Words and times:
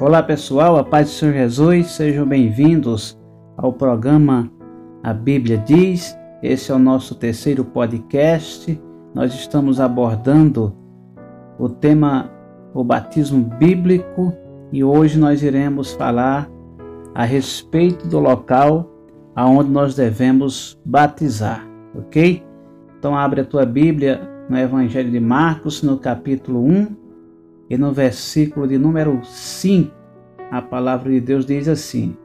Olá 0.00 0.22
pessoal, 0.22 0.76
a 0.76 0.84
paz 0.84 1.08
do 1.08 1.12
Senhor 1.12 1.34
Jesus, 1.34 1.88
sejam 1.88 2.24
bem-vindos 2.24 3.18
ao 3.56 3.72
programa 3.72 4.48
A 5.02 5.12
Bíblia 5.12 5.58
Diz. 5.58 6.16
Esse 6.40 6.70
é 6.70 6.74
o 6.76 6.78
nosso 6.78 7.16
terceiro 7.16 7.64
podcast. 7.64 8.80
Nós 9.12 9.34
estamos 9.34 9.80
abordando 9.80 10.72
o 11.58 11.68
tema 11.68 12.30
o 12.72 12.84
batismo 12.84 13.42
bíblico 13.58 14.32
e 14.70 14.84
hoje 14.84 15.18
nós 15.18 15.42
iremos 15.42 15.92
falar 15.94 16.48
a 17.12 17.24
respeito 17.24 18.06
do 18.06 18.20
local 18.20 18.88
aonde 19.34 19.68
nós 19.68 19.96
devemos 19.96 20.80
batizar, 20.84 21.66
ok? 21.96 22.46
Então 22.96 23.16
abre 23.16 23.40
a 23.40 23.44
tua 23.44 23.66
Bíblia 23.66 24.20
no 24.48 24.56
Evangelho 24.56 25.10
de 25.10 25.18
Marcos, 25.18 25.82
no 25.82 25.98
capítulo 25.98 26.64
1, 26.64 26.86
e 27.68 27.76
no 27.76 27.92
versículo 27.92 28.66
de 28.66 28.78
número 28.78 29.20
5, 29.22 29.92
a 30.50 30.62
palavra 30.62 31.10
de 31.10 31.20
Deus 31.20 31.44
diz 31.44 31.68
assim: 31.68 32.16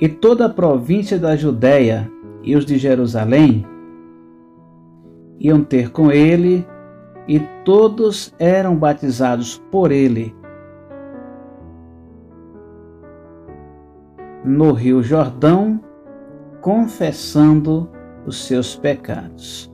E 0.00 0.08
toda 0.08 0.46
a 0.46 0.48
província 0.48 1.18
da 1.18 1.36
Judéia 1.36 2.10
e 2.42 2.56
os 2.56 2.64
de 2.64 2.78
Jerusalém 2.78 3.66
iam 5.38 5.62
ter 5.62 5.90
com 5.90 6.10
ele, 6.10 6.66
e 7.26 7.40
todos 7.64 8.34
eram 8.38 8.74
batizados 8.74 9.58
por 9.70 9.92
ele 9.92 10.34
no 14.44 14.72
Rio 14.72 15.02
Jordão, 15.02 15.78
confessando 16.62 17.90
os 18.28 18.44
seus 18.44 18.76
pecados. 18.76 19.72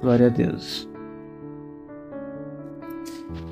Glória 0.00 0.26
a 0.26 0.30
Deus. 0.30 0.88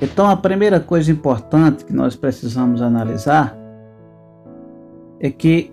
Então, 0.01 0.29
a 0.29 0.37
primeira 0.37 0.79
coisa 0.79 1.11
importante 1.11 1.85
que 1.85 1.93
nós 1.93 2.15
precisamos 2.15 2.83
analisar 2.83 3.57
é 5.19 5.31
que 5.31 5.73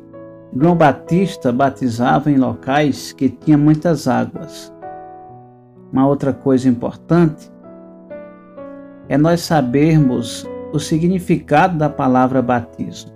João 0.56 0.76
Batista 0.76 1.52
batizava 1.52 2.32
em 2.32 2.38
locais 2.38 3.12
que 3.12 3.30
tinham 3.30 3.60
muitas 3.60 4.08
águas. 4.08 4.74
Uma 5.92 6.08
outra 6.08 6.32
coisa 6.32 6.70
importante 6.70 7.52
é 9.10 9.18
nós 9.18 9.42
sabermos 9.42 10.48
o 10.72 10.80
significado 10.80 11.78
da 11.78 11.90
palavra 11.90 12.42
batismo. 12.42 13.12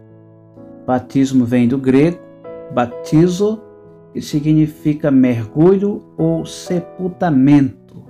Batismo 0.85 1.45
vem 1.45 1.67
do 1.67 1.77
grego 1.77 2.19
batizo, 2.73 3.61
que 4.13 4.21
significa 4.21 5.09
mergulho 5.09 6.03
ou 6.17 6.45
sepultamento. 6.45 8.03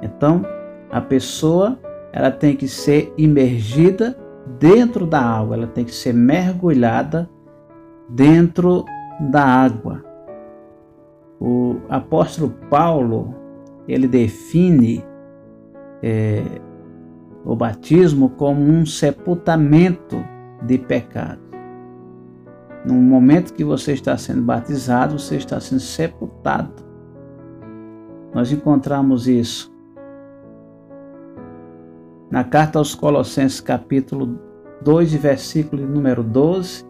Então, 0.00 0.46
a 0.90 1.00
pessoa 1.00 1.78
ela 2.12 2.30
tem 2.30 2.54
que 2.54 2.68
ser 2.68 3.12
imergida 3.18 4.16
dentro 4.58 5.06
da 5.06 5.20
água, 5.20 5.56
ela 5.56 5.66
tem 5.66 5.84
que 5.84 5.94
ser 5.94 6.12
mergulhada 6.12 7.28
dentro 8.08 8.84
da 9.30 9.42
água. 9.42 10.04
O 11.40 11.76
apóstolo 11.88 12.50
Paulo 12.70 13.34
ele 13.88 14.06
define 14.06 15.04
é, 16.02 16.42
o 17.44 17.56
batismo 17.56 18.30
como 18.30 18.62
um 18.62 18.86
sepultamento 18.86 20.16
de 20.62 20.78
pecado. 20.78 21.41
No 22.84 22.94
momento 22.94 23.54
que 23.54 23.62
você 23.62 23.92
está 23.92 24.16
sendo 24.16 24.42
batizado, 24.42 25.18
você 25.18 25.36
está 25.36 25.60
sendo 25.60 25.80
sepultado. 25.80 26.82
Nós 28.34 28.50
encontramos 28.50 29.28
isso 29.28 29.72
na 32.30 32.42
carta 32.42 32.78
aos 32.78 32.94
Colossenses, 32.94 33.60
capítulo 33.60 34.38
2, 34.82 35.14
versículo 35.14 35.86
número 35.86 36.22
12. 36.22 36.84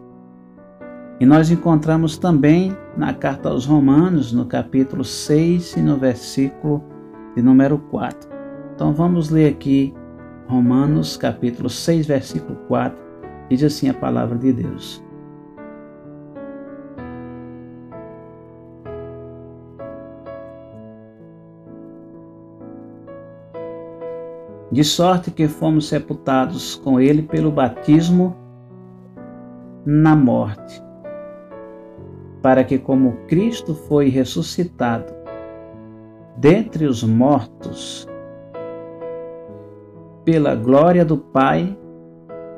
E 1.19 1.25
nós 1.25 1.51
encontramos 1.51 2.17
também 2.17 2.75
na 2.97 3.13
carta 3.13 3.49
aos 3.49 3.65
Romanos, 3.65 4.31
no 4.31 4.45
capítulo 4.45 5.03
6 5.03 5.77
e 5.77 5.81
no 5.81 5.97
versículo 5.97 6.83
de 7.35 7.41
número 7.41 7.77
4. 7.77 8.29
Então 8.73 8.93
vamos 8.93 9.29
ler 9.29 9.51
aqui 9.51 9.93
Romanos, 10.47 11.17
capítulo 11.17 11.69
6, 11.69 12.07
versículo 12.07 12.55
4. 12.67 12.97
Diz 13.49 13.63
assim 13.63 13.89
a 13.89 13.93
palavra 13.93 14.37
de 14.37 14.51
Deus. 14.51 15.02
De 24.73 24.83
sorte 24.83 25.29
que 25.29 25.47
fomos 25.47 25.87
sepultados 25.87 26.75
com 26.75 26.99
ele 26.99 27.21
pelo 27.21 27.51
batismo 27.51 28.35
na 29.85 30.15
morte, 30.15 30.83
para 32.41 32.63
que, 32.63 32.79
como 32.79 33.17
Cristo 33.27 33.75
foi 33.75 34.09
ressuscitado 34.09 35.13
dentre 36.37 36.87
os 36.87 37.03
mortos, 37.03 38.07
pela 40.25 40.55
glória 40.55 41.05
do 41.05 41.17
Pai, 41.19 41.77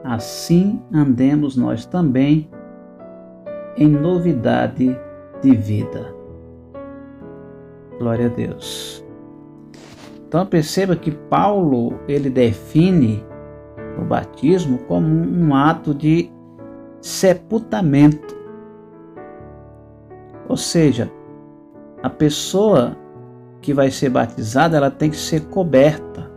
assim 0.01 0.81
andemos 0.93 1.57
nós 1.57 1.85
também 1.85 2.49
em 3.75 3.89
novidade 3.89 4.97
de 5.41 5.51
vida. 5.53 6.15
Glória 7.99 8.27
a 8.27 8.29
Deus. 8.29 9.04
Então 10.35 10.45
perceba 10.45 10.97
que 10.97 11.11
Paulo 11.11 11.97
ele 12.09 12.29
define 12.29 13.25
o 13.97 14.03
batismo 14.03 14.79
como 14.79 15.07
um 15.07 15.55
ato 15.55 15.93
de 15.93 16.29
sepultamento. 16.99 18.35
Ou 20.49 20.57
seja, 20.57 21.09
a 22.03 22.09
pessoa 22.09 22.97
que 23.61 23.73
vai 23.73 23.89
ser 23.89 24.09
batizada, 24.09 24.75
ela 24.75 24.91
tem 24.91 25.09
que 25.09 25.15
ser 25.15 25.45
coberta. 25.45 26.29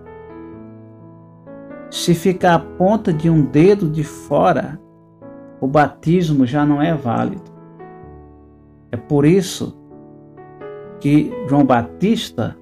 Se 1.90 2.14
ficar 2.14 2.54
a 2.54 2.60
ponta 2.60 3.12
de 3.12 3.28
um 3.28 3.44
dedo 3.44 3.90
de 3.90 4.04
fora, 4.04 4.80
o 5.60 5.66
batismo 5.66 6.46
já 6.46 6.64
não 6.64 6.80
é 6.80 6.94
válido. 6.94 7.50
É 8.92 8.96
por 8.96 9.24
isso 9.24 9.76
que 11.00 11.32
João 11.48 11.64
Batista 11.64 12.56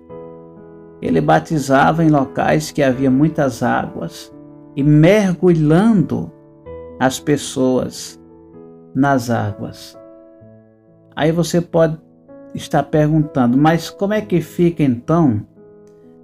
ele 1.07 1.21
batizava 1.21 2.03
em 2.03 2.09
locais 2.09 2.73
que 2.73 2.83
havia 2.83 3.11
muitas 3.11 3.63
águas 3.63 4.35
e 4.75 4.83
mergulhando 4.83 6.33
as 6.99 7.21
pessoas 7.21 8.21
nas 8.95 9.31
águas. 9.31 9.97
Aí 11.15 11.31
você 11.31 11.61
pode 11.61 11.97
estar 12.55 12.83
perguntando, 12.83 13.57
mas 13.57 13.89
como 13.89 14.15
é 14.15 14.21
que 14.21 14.41
fica 14.41 14.83
então 14.83 15.47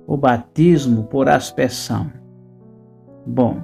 o 0.07 0.17
batismo 0.17 1.05
por 1.05 1.29
aspersão? 1.29 2.11
Bom, 3.25 3.63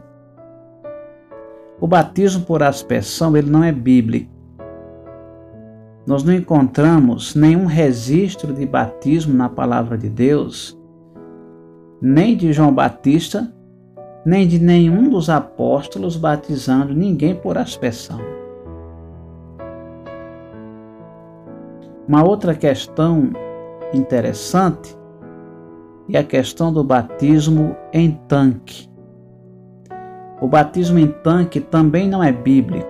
o 1.81 1.87
batismo 1.89 2.45
por 2.45 2.63
aspersão 2.63 3.37
ele 3.37 3.51
não 3.51 3.65
é 3.65 3.73
bíblico. 3.73 4.31
Nós 6.07 6.23
não 6.23 6.33
encontramos 6.33 7.35
nenhum 7.35 7.67
registro 7.67 8.55
de 8.55 8.65
batismo 8.65 9.35
na 9.35 9.49
palavra 9.49 9.99
de 9.99 10.09
Deus 10.09 10.78
nem 12.01 12.37
de 12.37 12.53
João 12.53 12.73
Batista, 12.73 13.53
nem 14.25 14.47
de 14.47 14.59
nenhum 14.59 15.09
dos 15.09 15.29
apóstolos 15.29 16.17
batizando 16.17 16.95
ninguém 16.95 17.35
por 17.35 17.59
aspersão. 17.59 18.21
Uma 22.07 22.25
outra 22.25 22.55
questão 22.55 23.31
interessante 23.93 24.97
é 26.11 26.19
a 26.19 26.25
questão 26.25 26.73
do 26.73 26.83
batismo 26.83 27.77
em 27.93 28.13
tanque. 28.29 28.89
O 30.41 30.47
batismo 30.47 30.99
em 30.99 31.09
tanque 31.09 31.61
também 31.61 32.09
não 32.09 32.23
é 32.23 32.33
bíblico. 32.33 32.89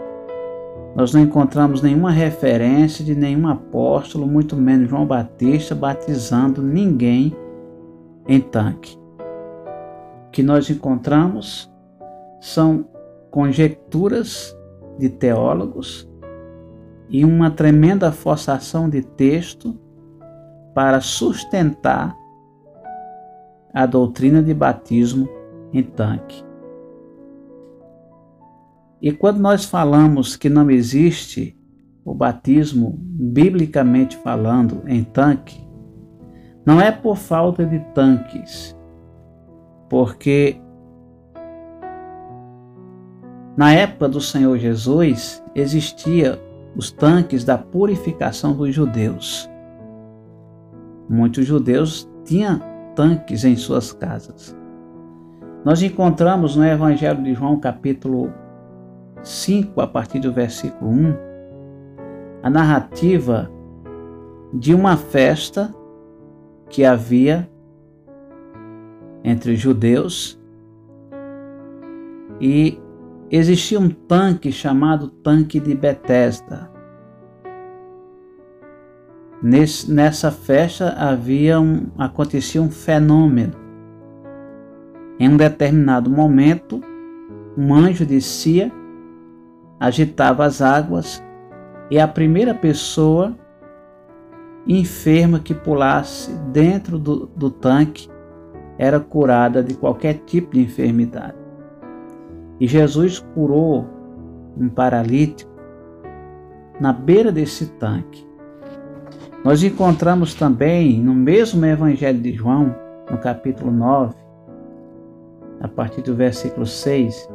Nós 0.94 1.12
não 1.12 1.20
encontramos 1.20 1.82
nenhuma 1.82 2.10
referência 2.10 3.04
de 3.04 3.14
nenhum 3.14 3.48
apóstolo, 3.48 4.26
muito 4.26 4.56
menos 4.56 4.90
João 4.90 5.06
Batista, 5.06 5.74
batizando 5.74 6.62
ninguém 6.62 7.34
em 8.28 8.40
tanque 8.40 8.98
que 10.30 10.42
nós 10.42 10.70
encontramos 10.70 11.68
são 12.40 12.86
conjecturas 13.30 14.56
de 14.98 15.08
teólogos 15.08 16.08
e 17.08 17.24
uma 17.24 17.50
tremenda 17.50 18.12
forçação 18.12 18.88
de 18.88 19.02
texto 19.02 19.76
para 20.74 21.00
sustentar 21.00 22.16
a 23.72 23.86
doutrina 23.86 24.42
de 24.42 24.54
batismo 24.54 25.28
em 25.72 25.82
tanque. 25.82 26.44
E 29.00 29.12
quando 29.12 29.38
nós 29.38 29.64
falamos 29.64 30.36
que 30.36 30.48
não 30.48 30.70
existe 30.70 31.56
o 32.04 32.14
batismo, 32.14 32.96
biblicamente 32.98 34.16
falando, 34.18 34.82
em 34.86 35.04
tanque, 35.04 35.67
Não 36.68 36.78
é 36.78 36.92
por 36.92 37.16
falta 37.16 37.64
de 37.64 37.78
tanques, 37.94 38.76
porque 39.88 40.60
na 43.56 43.72
época 43.72 44.06
do 44.06 44.20
Senhor 44.20 44.58
Jesus 44.58 45.42
existia 45.54 46.38
os 46.76 46.90
tanques 46.90 47.42
da 47.42 47.56
purificação 47.56 48.52
dos 48.52 48.74
judeus. 48.74 49.48
Muitos 51.08 51.46
judeus 51.46 52.06
tinham 52.26 52.60
tanques 52.94 53.46
em 53.46 53.56
suas 53.56 53.90
casas. 53.90 54.54
Nós 55.64 55.80
encontramos 55.80 56.54
no 56.54 56.66
Evangelho 56.66 57.22
de 57.22 57.32
João, 57.32 57.58
capítulo 57.58 58.30
5, 59.22 59.80
a 59.80 59.86
partir 59.86 60.18
do 60.18 60.34
versículo 60.34 60.90
1, 60.90 61.16
a 62.42 62.50
narrativa 62.50 63.50
de 64.52 64.74
uma 64.74 64.98
festa 64.98 65.74
que 66.68 66.84
havia 66.84 67.48
entre 69.24 69.52
os 69.52 69.58
judeus 69.58 70.38
e 72.40 72.78
existia 73.30 73.78
um 73.78 73.90
tanque 73.90 74.52
chamado 74.52 75.08
tanque 75.08 75.58
de 75.60 75.74
Betesda. 75.74 76.70
Nessa 79.40 80.30
festa 80.30 80.90
havia 80.90 81.60
um, 81.60 81.86
acontecia 81.96 82.60
um 82.60 82.70
fenômeno. 82.70 83.54
Em 85.18 85.28
um 85.28 85.36
determinado 85.36 86.10
momento, 86.10 86.80
um 87.56 87.74
anjo 87.74 88.04
descia, 88.04 88.72
agitava 89.78 90.44
as 90.44 90.60
águas 90.60 91.22
e 91.90 91.98
a 91.98 92.08
primeira 92.08 92.52
pessoa 92.54 93.36
enferma 94.76 95.40
que 95.40 95.54
pulasse 95.54 96.32
dentro 96.52 96.98
do, 96.98 97.26
do 97.26 97.50
tanque 97.50 98.08
era 98.76 99.00
curada 99.00 99.62
de 99.62 99.74
qualquer 99.74 100.14
tipo 100.26 100.52
de 100.52 100.60
enfermidade. 100.60 101.36
E 102.60 102.66
Jesus 102.66 103.18
curou 103.34 103.86
um 104.56 104.68
paralítico 104.68 105.50
na 106.80 106.92
beira 106.92 107.32
desse 107.32 107.66
tanque. 107.72 108.26
Nós 109.44 109.62
encontramos 109.62 110.34
também 110.34 111.00
no 111.00 111.14
mesmo 111.14 111.64
Evangelho 111.64 112.20
de 112.20 112.32
João, 112.32 112.74
no 113.10 113.18
capítulo 113.18 113.70
9, 113.70 114.14
a 115.60 115.68
partir 115.68 116.02
do 116.02 116.14
versículo 116.14 116.66
6, 116.66 117.28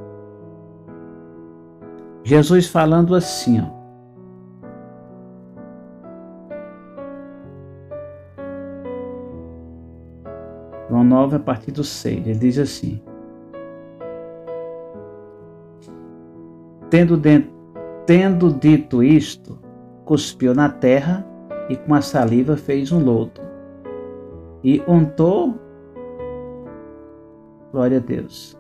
Jesus 2.23 2.67
falando 2.67 3.15
assim, 3.15 3.61
ó, 3.61 3.82
João 11.03 11.09
9, 11.09 11.35
a 11.35 11.39
partir 11.39 11.71
do 11.71 11.83
6, 11.83 12.27
ele 12.27 12.39
diz 12.39 12.57
assim: 12.57 13.01
Tendo, 16.89 17.17
de, 17.17 17.45
tendo 18.05 18.53
dito 18.53 19.03
isto, 19.03 19.59
cuspiu 20.05 20.55
na 20.55 20.69
terra 20.69 21.27
e 21.69 21.75
com 21.75 21.93
a 21.93 22.01
saliva 22.01 22.55
fez 22.55 22.91
um 22.91 23.03
lodo 23.03 23.41
e 24.63 24.81
untou. 24.87 25.59
Glória 27.71 27.97
a 27.97 28.01
Deus. 28.01 28.57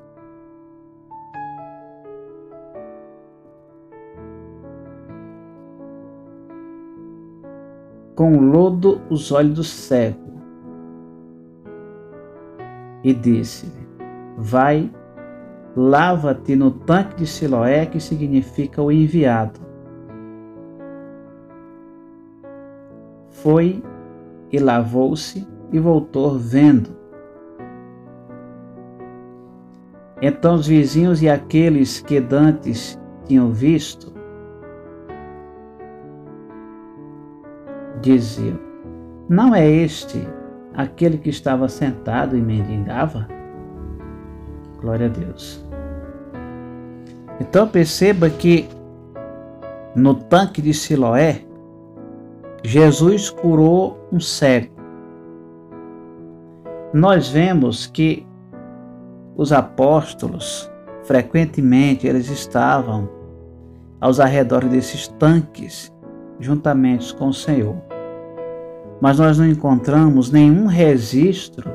Com 8.15 8.37
lodo 8.39 9.01
os 9.09 9.31
olhos 9.31 9.55
do 9.55 9.63
cego 9.63 10.22
e 13.03 13.13
disse-lhe: 13.13 13.87
Vai, 14.37 14.91
lava-te 15.75 16.55
no 16.55 16.71
tanque 16.71 17.17
de 17.17 17.27
Siloé, 17.27 17.85
que 17.85 17.99
significa 17.99 18.81
o 18.81 18.91
enviado. 18.91 19.59
Foi 23.29 23.83
e 24.51 24.59
lavou-se 24.59 25.45
e 25.71 25.79
voltou 25.79 26.37
vendo. 26.37 26.95
Então 30.21 30.55
os 30.55 30.67
vizinhos 30.67 31.21
e 31.21 31.29
aqueles 31.29 31.99
que 31.99 32.21
dantes 32.21 32.97
tinham 33.25 33.51
visto 33.51 34.13
diziam: 38.01 38.57
Não 39.27 39.53
é 39.53 39.67
este 39.67 40.25
aquele 40.73 41.17
que 41.17 41.29
estava 41.29 41.67
sentado 41.69 42.37
e 42.37 42.41
mendigava? 42.41 43.27
Glória 44.81 45.05
a 45.05 45.09
Deus. 45.09 45.63
Então 47.39 47.67
perceba 47.67 48.29
que 48.29 48.67
no 49.95 50.15
tanque 50.15 50.61
de 50.61 50.73
Siloé, 50.73 51.41
Jesus 52.63 53.29
curou 53.29 54.07
um 54.11 54.19
cego. 54.19 54.73
Nós 56.93 57.29
vemos 57.29 57.87
que 57.87 58.25
os 59.35 59.51
apóstolos, 59.51 60.71
frequentemente, 61.03 62.07
eles 62.07 62.29
estavam 62.29 63.09
aos 63.99 64.19
arredores 64.19 64.69
desses 64.69 65.07
tanques, 65.07 65.91
juntamente 66.39 67.15
com 67.15 67.29
o 67.29 67.33
Senhor 67.33 67.92
mas 69.03 69.19
nós 69.19 69.37
não 69.37 69.45
encontramos 69.45 70.31
nenhum 70.31 70.65
registro 70.65 71.69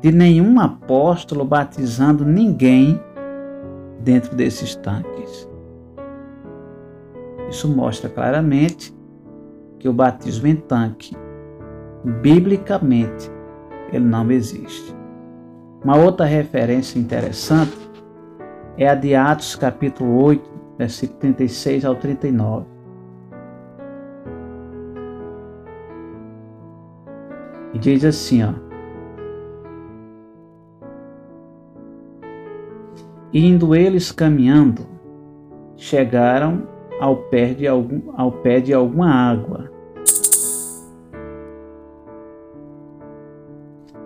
de 0.00 0.10
nenhum 0.10 0.58
apóstolo 0.58 1.44
batizando 1.44 2.24
ninguém 2.24 2.98
dentro 4.00 4.34
desses 4.34 4.74
tanques. 4.74 5.46
Isso 7.50 7.68
mostra 7.68 8.08
claramente 8.08 8.96
que 9.78 9.86
o 9.86 9.92
batismo 9.92 10.46
em 10.46 10.56
tanque, 10.56 11.14
biblicamente, 12.22 13.30
ele 13.92 14.06
não 14.06 14.30
existe. 14.30 14.96
Uma 15.84 15.98
outra 15.98 16.24
referência 16.24 16.98
interessante 16.98 17.76
é 18.78 18.88
a 18.88 18.94
de 18.94 19.14
Atos 19.14 19.54
capítulo 19.54 20.18
8, 20.24 20.50
versículo 20.78 21.18
36 21.18 21.84
ao 21.84 21.94
39. 21.94 22.71
E 27.74 27.78
diz 27.78 28.04
assim, 28.04 28.42
ó. 28.42 28.52
Indo 33.32 33.74
eles 33.74 34.12
caminhando, 34.12 34.86
chegaram 35.76 36.68
ao 37.00 37.16
pé 37.16 37.54
de, 37.54 37.66
algum, 37.66 38.12
ao 38.14 38.30
pé 38.30 38.60
de 38.60 38.74
alguma 38.74 39.10
água. 39.10 39.70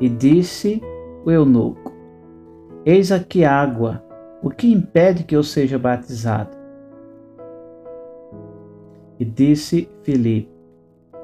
E 0.00 0.08
disse 0.08 0.80
o 1.24 1.30
eunuco: 1.30 1.92
Eis 2.84 3.10
aqui 3.10 3.44
água, 3.44 4.04
o 4.42 4.48
que 4.48 4.72
impede 4.72 5.24
que 5.24 5.34
eu 5.34 5.42
seja 5.42 5.76
batizado? 5.76 6.56
E 9.18 9.24
disse 9.24 9.88
Filipe: 10.02 10.52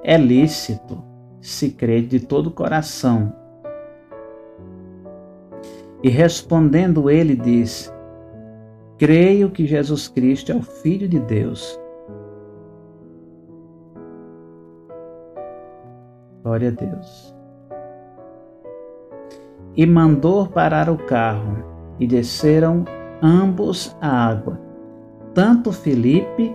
É 0.03 0.17
lícito 0.17 1.12
se 1.43 1.71
crê 1.71 2.01
de 2.01 2.21
todo 2.21 2.47
o 2.47 2.53
coração. 2.53 3.35
E 6.03 6.09
respondendo 6.09 7.11
ele 7.11 7.37
diz: 7.37 7.93
Creio 8.97 9.51
que 9.51 9.67
Jesus 9.67 10.07
Cristo 10.09 10.53
é 10.53 10.55
o 10.55 10.63
Filho 10.63 11.09
de 11.09 11.19
Deus. 11.19 11.79
Glória 16.43 16.69
a 16.69 16.73
Deus. 16.73 17.35
E 19.77 19.87
mandou 19.87 20.47
parar 20.47 20.89
o 20.89 20.97
carro, 20.97 21.65
e 21.99 22.07
desceram 22.07 22.85
ambos 23.23 23.97
à 24.01 24.29
água, 24.29 24.61
tanto 25.35 25.73
Felipe 25.73 26.55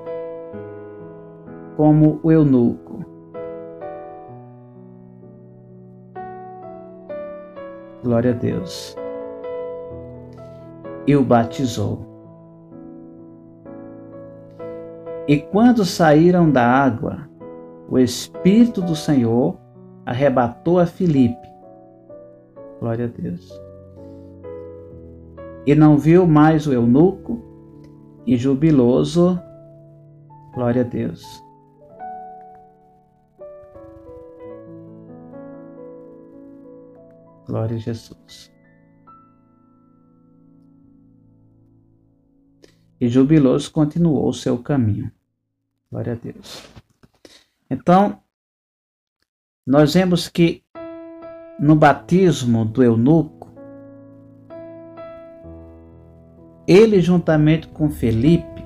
como 1.75 2.19
o 2.21 2.31
eunuco. 2.31 3.06
Glória 8.07 8.31
a 8.31 8.33
Deus. 8.33 8.95
E 11.05 11.13
o 11.13 11.25
batizou. 11.25 12.07
E 15.27 15.41
quando 15.41 15.83
saíram 15.83 16.49
da 16.49 16.65
água, 16.65 17.27
o 17.89 17.99
Espírito 17.99 18.81
do 18.81 18.95
Senhor 18.95 19.57
arrebatou 20.05 20.79
a 20.79 20.85
Filipe. 20.85 21.35
Glória 22.79 23.07
a 23.07 23.21
Deus. 23.21 23.51
E 25.65 25.75
não 25.75 25.97
viu 25.97 26.25
mais 26.25 26.65
o 26.65 26.71
eunuco, 26.71 27.43
e 28.25 28.37
jubiloso, 28.37 29.37
glória 30.53 30.81
a 30.81 30.85
Deus. 30.85 31.43
Glória 37.47 37.77
a 37.77 37.79
Jesus. 37.79 38.51
E 42.99 43.07
jubiloso 43.07 43.71
continuou 43.71 44.27
o 44.27 44.33
seu 44.33 44.57
caminho. 44.57 45.11
Glória 45.89 46.13
a 46.13 46.15
Deus. 46.15 46.63
Então, 47.69 48.21
nós 49.65 49.93
vemos 49.93 50.27
que 50.27 50.63
no 51.59 51.75
batismo 51.75 52.65
do 52.65 52.83
eunuco, 52.83 53.49
ele 56.67 56.99
juntamente 56.99 57.67
com 57.69 57.89
Felipe 57.89 58.65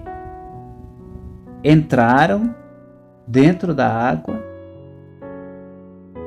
entraram 1.63 2.55
dentro 3.27 3.73
da 3.73 3.87
água. 3.87 4.41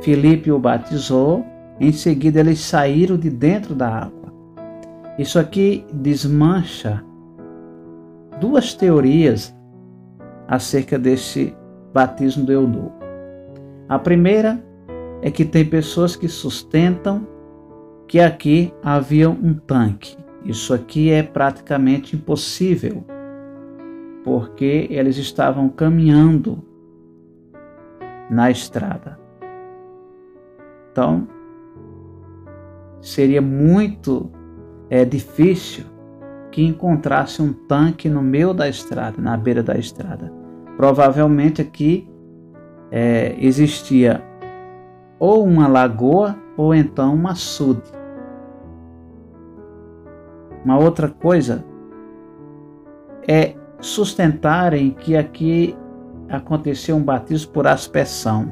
Felipe 0.03 0.53
o 0.53 0.59
batizou, 0.59 1.45
em 1.81 1.93
seguida 1.93 2.41
eles 2.41 2.61
saíram 2.61 3.17
de 3.17 3.31
dentro 3.31 3.75
da 3.75 3.89
água. 3.89 4.33
Isso 5.19 5.39
aqui 5.39 5.85
desmancha 5.93 7.05
duas 8.41 8.75
teorias 8.75 9.55
acerca 10.49 10.99
desse 10.99 11.55
batismo 11.93 12.45
do 12.45 12.53
eunuco. 12.53 12.99
A 13.89 13.99
primeira 13.99 14.63
é 15.23 15.31
que 15.31 15.45
tem 15.45 15.65
pessoas 15.65 16.17
que 16.17 16.29
sustentam 16.29 17.27
que 18.07 18.21
aqui 18.21 18.73
havia 18.83 19.31
um 19.31 19.55
tanque. 19.55 20.17
Isso 20.45 20.75
aqui 20.75 21.11
é 21.11 21.23
praticamente 21.23 22.15
impossível, 22.15 23.05
porque 24.23 24.87
eles 24.91 25.17
estavam 25.17 25.69
caminhando 25.69 26.63
na 28.31 28.51
estrada. 28.51 29.19
Então, 30.93 31.27
seria 33.05 33.43
muito 33.43 34.31
é, 34.89 35.05
difícil 35.05 35.85
que 36.51 36.65
encontrasse 36.65 37.43
um 37.43 37.53
tanque 37.53 38.09
no 38.09 38.23
meio 38.23 38.55
da 38.55 38.67
estrada, 38.67 39.21
na 39.21 39.37
beira 39.37 39.63
da 39.63 39.77
estrada. 39.77 40.33
Provavelmente 40.79 41.61
aqui 41.61 42.09
é, 42.91 43.37
existia 43.39 44.25
ou 45.19 45.45
uma 45.45 45.69
lagoa 45.69 46.35
ou 46.57 46.75
então 46.75 47.15
um 47.15 47.29
açude. 47.29 47.83
Uma 50.65 50.79
outra 50.79 51.09
coisa 51.09 51.63
é 53.29 53.55
sustentarem 53.81 54.93
que 54.93 55.15
aqui 55.15 55.77
aconteceu 56.31 56.97
um 56.97 57.03
batismo 57.03 57.53
por 57.53 57.67
aspersão. 57.67 58.51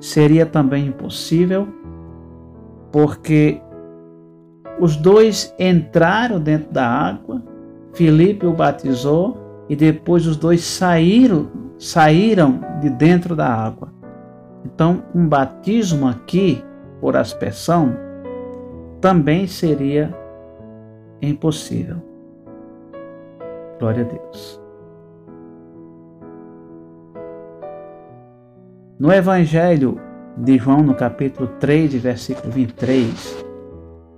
Seria 0.00 0.46
também 0.46 0.86
impossível, 0.86 1.68
porque 2.92 3.60
os 4.78 4.96
dois 4.96 5.54
entraram 5.58 6.38
dentro 6.38 6.70
da 6.70 6.86
água, 6.86 7.42
Filipe 7.94 8.46
o 8.46 8.52
batizou 8.52 9.64
e 9.68 9.74
depois 9.74 10.26
os 10.26 10.36
dois 10.36 10.62
saíram, 10.62 11.50
saíram 11.78 12.60
de 12.80 12.90
dentro 12.90 13.34
da 13.34 13.48
água. 13.48 13.92
Então, 14.64 15.02
um 15.14 15.26
batismo 15.26 16.06
aqui 16.06 16.62
por 17.00 17.16
aspersão 17.16 17.96
também 19.00 19.46
seria 19.46 20.14
impossível. 21.20 21.96
Glória 23.78 24.04
a 24.04 24.08
Deus. 24.08 24.60
No 28.98 29.12
Evangelho 29.12 29.98
de 30.36 30.58
João, 30.58 30.82
no 30.82 30.94
capítulo 30.94 31.48
3, 31.60 31.94
versículo 31.94 32.52
23, 32.52 33.44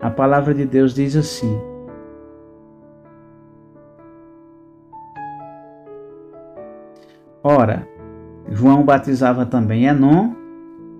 a 0.00 0.10
palavra 0.10 0.54
de 0.54 0.64
Deus 0.64 0.94
diz 0.94 1.16
assim: 1.16 1.58
Ora, 7.42 7.86
João 8.48 8.84
batizava 8.84 9.44
também 9.44 9.86
Enon, 9.86 10.32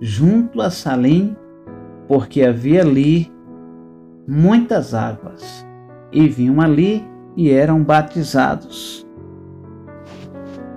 junto 0.01 0.61
a 0.61 0.69
Salim, 0.69 1.35
porque 2.07 2.43
havia 2.43 2.81
ali 2.81 3.31
muitas 4.27 4.93
águas, 4.93 5.65
e 6.11 6.27
vinham 6.27 6.61
ali 6.61 7.07
e 7.35 7.49
eram 7.51 7.83
batizados. 7.83 9.05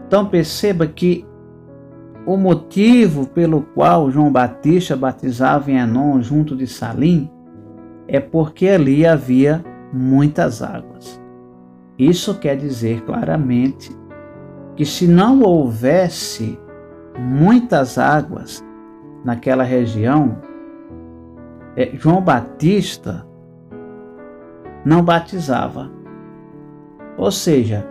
Então 0.06 0.26
perceba 0.26 0.86
que 0.86 1.26
o 2.26 2.36
motivo 2.36 3.26
pelo 3.26 3.62
qual 3.62 4.10
João 4.10 4.30
Batista 4.30 4.96
batizava 4.96 5.70
em 5.70 5.78
Enon 5.78 6.20
junto 6.20 6.54
de 6.56 6.66
Salim 6.66 7.30
é 8.06 8.20
porque 8.20 8.68
ali 8.68 9.06
havia 9.06 9.64
muitas 9.92 10.62
águas. 10.62 11.20
Isso 11.98 12.38
quer 12.38 12.56
dizer 12.56 13.02
claramente 13.02 13.90
que 14.76 14.84
se 14.84 15.06
não 15.06 15.42
houvesse 15.42 16.58
muitas 17.18 17.98
águas 17.98 18.64
naquela 19.24 19.64
região, 19.64 20.38
é, 21.76 21.90
João 21.94 22.22
Batista 22.22 23.26
não 24.84 25.02
batizava. 25.02 25.90
Ou 27.16 27.30
seja, 27.32 27.84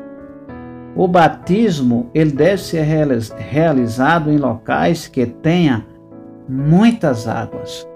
o 0.97 1.07
batismo 1.07 2.09
ele 2.11 2.31
deve 2.31 2.59
ser 2.59 2.81
realizado 2.81 4.31
em 4.31 4.37
locais 4.37 5.07
que 5.07 5.27
tenha 5.27 5.85
muitas 6.49 7.27
águas. 7.27 7.87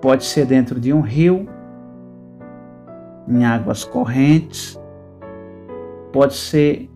Pode 0.00 0.24
ser 0.24 0.46
dentro 0.46 0.80
de 0.80 0.94
um 0.94 1.02
rio, 1.02 1.46
em 3.28 3.44
águas 3.44 3.84
correntes, 3.84 4.80
pode 6.10 6.34
ser 6.34 6.88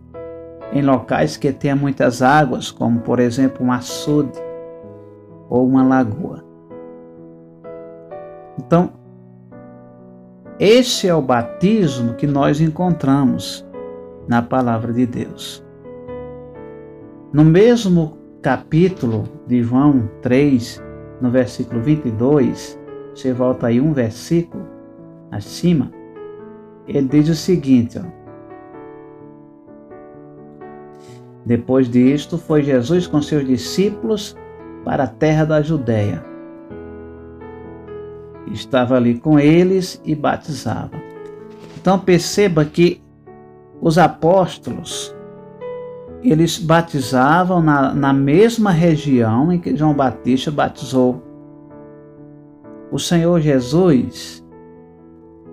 em 0.73 0.81
locais 0.81 1.37
que 1.37 1.51
tenha 1.51 1.75
muitas 1.75 2.23
águas, 2.23 2.71
como 2.71 3.01
por 3.01 3.19
exemplo 3.19 3.63
um 3.63 3.71
açude 3.71 4.39
ou 5.47 5.67
uma 5.67 5.83
lagoa. 5.83 6.43
Então, 8.57 9.00
esse 10.59 11.07
é 11.07 11.15
o 11.15 11.21
batismo 11.21 12.13
que 12.13 12.27
nós 12.27 12.61
encontramos 12.61 13.65
na 14.27 14.41
palavra 14.41 14.93
de 14.93 15.05
Deus. 15.05 15.65
No 17.33 17.43
mesmo 17.43 18.17
capítulo 18.41 19.23
de 19.47 19.63
João 19.63 20.09
3, 20.21 20.81
no 21.21 21.29
versículo 21.29 21.81
22, 21.81 22.79
você 23.13 23.33
volta 23.33 23.67
aí 23.67 23.79
um 23.79 23.93
versículo 23.93 24.65
acima, 25.31 25.91
ele 26.87 27.07
diz 27.07 27.29
o 27.29 27.35
seguinte: 27.35 27.99
ó, 27.99 28.03
Depois 31.45 31.89
disto, 31.89 32.37
foi 32.37 32.63
Jesus 32.63 33.07
com 33.07 33.21
seus 33.21 33.45
discípulos 33.45 34.35
para 34.83 35.03
a 35.03 35.07
terra 35.07 35.45
da 35.45 35.61
Judéia. 35.61 36.30
Estava 38.51 38.95
ali 38.95 39.17
com 39.17 39.39
eles 39.39 40.01
e 40.05 40.13
batizava. 40.13 40.91
Então 41.79 41.97
perceba 41.97 42.65
que 42.65 43.01
os 43.81 43.97
apóstolos 43.97 45.15
eles 46.23 46.59
batizavam 46.59 47.61
na, 47.61 47.93
na 47.93 48.13
mesma 48.13 48.71
região 48.71 49.51
em 49.51 49.59
que 49.59 49.75
João 49.75 49.93
Batista 49.93 50.51
batizou 50.51 51.23
o 52.91 52.99
Senhor 52.99 53.39
Jesus, 53.39 54.45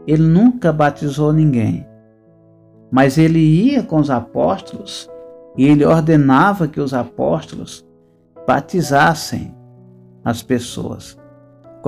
ele 0.06 0.24
nunca 0.24 0.72
batizou 0.72 1.32
ninguém, 1.32 1.86
mas 2.90 3.16
ele 3.16 3.38
ia 3.38 3.82
com 3.82 3.96
os 3.96 4.10
apóstolos 4.10 5.08
e 5.56 5.64
ele 5.64 5.84
ordenava 5.84 6.68
que 6.68 6.80
os 6.80 6.92
apóstolos 6.92 7.86
batizassem 8.46 9.54
as 10.24 10.42
pessoas. 10.42 11.17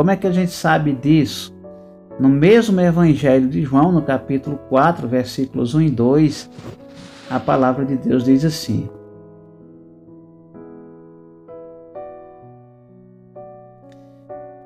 Como 0.01 0.11
é 0.11 0.17
que 0.17 0.27
a 0.27 0.33
gente 0.33 0.53
sabe 0.53 0.95
disso? 0.95 1.55
No 2.19 2.27
mesmo 2.27 2.81
Evangelho 2.81 3.47
de 3.47 3.61
João, 3.61 3.93
no 3.93 4.01
capítulo 4.01 4.59
4, 4.71 5.07
versículos 5.07 5.75
1 5.75 5.83
e 5.83 5.91
2, 5.91 6.51
a 7.29 7.39
palavra 7.39 7.85
de 7.85 7.97
Deus 7.97 8.25
diz 8.25 8.43
assim: 8.43 8.89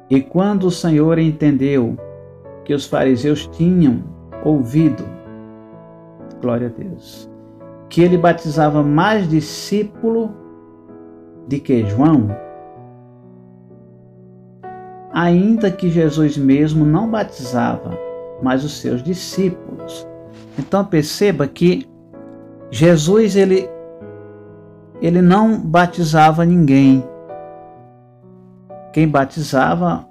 E 0.09 0.21
quando 0.21 0.69
o 0.69 0.71
Senhor 0.71 1.19
entendeu 1.19 1.99
que 2.65 2.73
os 2.73 2.87
fariseus 2.87 3.49
tinham 3.49 4.05
ouvido, 4.45 5.05
glória 6.41 6.69
a 6.69 6.81
Deus, 6.81 7.29
que 7.89 8.03
ele 8.03 8.17
batizava 8.17 8.85
mais 8.85 9.29
discípulo 9.29 10.33
de 11.49 11.59
que 11.59 11.85
João, 11.87 12.29
ainda 15.15 15.71
que 15.71 15.89
Jesus 15.89 16.37
mesmo 16.37 16.85
não 16.85 17.09
batizava, 17.09 17.97
mas 18.43 18.65
os 18.65 18.81
seus 18.81 19.01
discípulos. 19.01 20.05
Então 20.59 20.85
perceba 20.85 21.47
que 21.47 21.89
Jesus 22.69 23.37
ele 23.37 23.71
ele 25.01 25.23
não 25.23 25.61
batizava 25.61 26.45
ninguém, 26.45 27.05
quem 28.93 29.07
batizava 29.07 30.09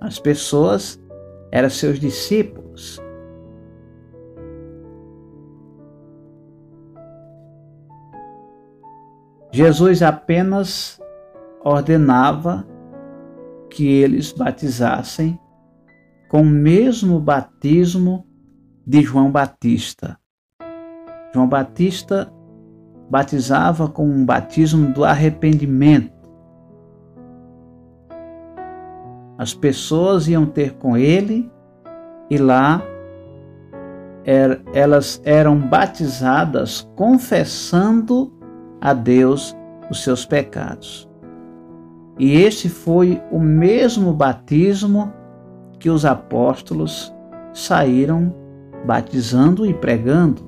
as 0.00 0.18
pessoas 0.18 1.00
eram 1.52 1.68
seus 1.68 2.00
discípulos. 2.00 3.00
Jesus 9.52 10.02
apenas 10.02 11.00
ordenava 11.64 12.64
que 13.70 13.86
eles 13.86 14.32
batizassem 14.32 15.38
com 16.28 16.42
o 16.42 16.46
mesmo 16.46 17.20
batismo 17.20 18.26
de 18.86 19.02
João 19.02 19.30
Batista. 19.30 20.18
João 21.32 21.48
Batista 21.48 22.32
batizava 23.10 23.88
com 23.88 24.08
um 24.08 24.24
batismo 24.24 24.92
do 24.92 25.04
arrependimento. 25.04 26.14
As 29.38 29.52
pessoas 29.52 30.28
iam 30.28 30.46
ter 30.46 30.74
com 30.74 30.96
ele 30.96 31.50
e 32.30 32.38
lá 32.38 32.82
er, 34.24 34.60
elas 34.72 35.20
eram 35.24 35.58
batizadas 35.58 36.88
confessando 36.96 38.32
a 38.80 38.92
Deus 38.92 39.54
os 39.90 40.02
seus 40.02 40.24
pecados. 40.24 41.05
E 42.18 42.34
este 42.40 42.68
foi 42.68 43.20
o 43.30 43.38
mesmo 43.38 44.12
batismo 44.12 45.12
que 45.78 45.90
os 45.90 46.04
apóstolos 46.04 47.12
saíram 47.52 48.34
batizando 48.86 49.66
e 49.66 49.74
pregando. 49.74 50.42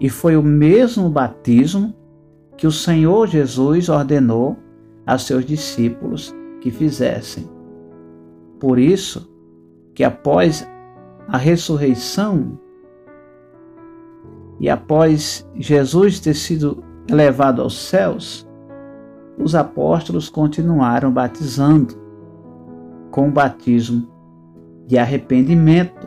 E 0.00 0.08
foi 0.08 0.36
o 0.36 0.42
mesmo 0.42 1.08
batismo 1.08 1.94
que 2.56 2.66
o 2.66 2.72
Senhor 2.72 3.26
Jesus 3.28 3.88
ordenou 3.88 4.56
a 5.06 5.18
seus 5.18 5.44
discípulos 5.44 6.34
que 6.60 6.70
fizessem. 6.70 7.48
Por 8.58 8.78
isso 8.78 9.30
que 9.94 10.02
após 10.02 10.66
a 11.28 11.36
ressurreição 11.36 12.58
e 14.58 14.68
após 14.68 15.46
Jesus 15.54 16.18
ter 16.18 16.34
sido 16.34 16.82
elevado 17.08 17.62
aos 17.62 17.76
céus, 17.76 18.45
os 19.38 19.54
apóstolos 19.54 20.28
continuaram 20.28 21.10
batizando 21.12 21.94
com 23.10 23.28
o 23.28 23.30
batismo 23.30 24.08
de 24.86 24.98
arrependimento, 24.98 26.06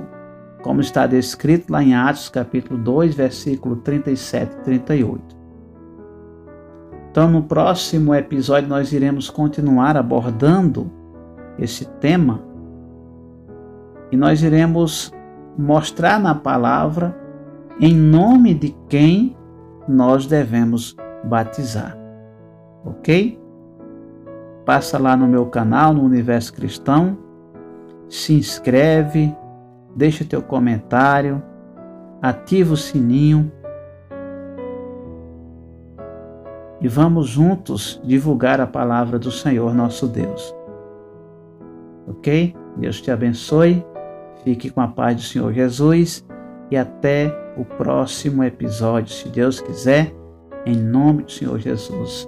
como 0.61 0.81
está 0.81 1.07
descrito 1.07 1.71
lá 1.71 1.83
em 1.83 1.95
Atos 1.95 2.29
capítulo 2.29 2.79
2, 2.79 3.15
versículo 3.15 3.77
37 3.77 4.53
e 4.53 4.59
38. 4.61 5.39
Então, 7.11 7.29
no 7.29 7.43
próximo 7.43 8.13
episódio, 8.13 8.69
nós 8.69 8.93
iremos 8.93 9.29
continuar 9.29 9.97
abordando 9.97 10.91
esse 11.57 11.85
tema 11.85 12.41
e 14.11 14.17
nós 14.17 14.41
iremos 14.41 15.11
mostrar 15.57 16.19
na 16.19 16.33
palavra 16.33 17.15
em 17.79 17.93
nome 17.93 18.53
de 18.53 18.75
quem 18.87 19.35
nós 19.87 20.25
devemos 20.25 20.95
batizar. 21.23 21.98
Ok? 22.85 23.39
Passa 24.65 24.97
lá 24.97 25.15
no 25.17 25.27
meu 25.27 25.45
canal, 25.47 25.93
no 25.93 26.03
Universo 26.03 26.53
Cristão, 26.53 27.17
se 28.07 28.33
inscreve, 28.33 29.35
deixa 29.95 30.23
teu 30.23 30.41
comentário, 30.41 31.41
ativa 32.21 32.73
o 32.73 32.77
sininho 32.77 33.51
e 36.81 36.87
vamos 36.87 37.27
juntos 37.27 37.99
divulgar 38.03 38.61
a 38.61 38.67
palavra 38.67 39.19
do 39.19 39.31
Senhor 39.31 39.73
nosso 39.73 40.07
Deus. 40.07 40.55
Ok? 42.07 42.55
Deus 42.77 43.01
te 43.01 43.11
abençoe, 43.11 43.85
fique 44.43 44.69
com 44.69 44.81
a 44.81 44.87
paz 44.87 45.15
do 45.15 45.21
Senhor 45.21 45.53
Jesus 45.53 46.25
e 46.71 46.77
até 46.77 47.35
o 47.57 47.65
próximo 47.65 48.43
episódio, 48.43 49.13
se 49.13 49.27
Deus 49.29 49.59
quiser, 49.59 50.13
em 50.65 50.75
nome 50.75 51.23
do 51.23 51.31
Senhor 51.31 51.59
Jesus. 51.59 52.27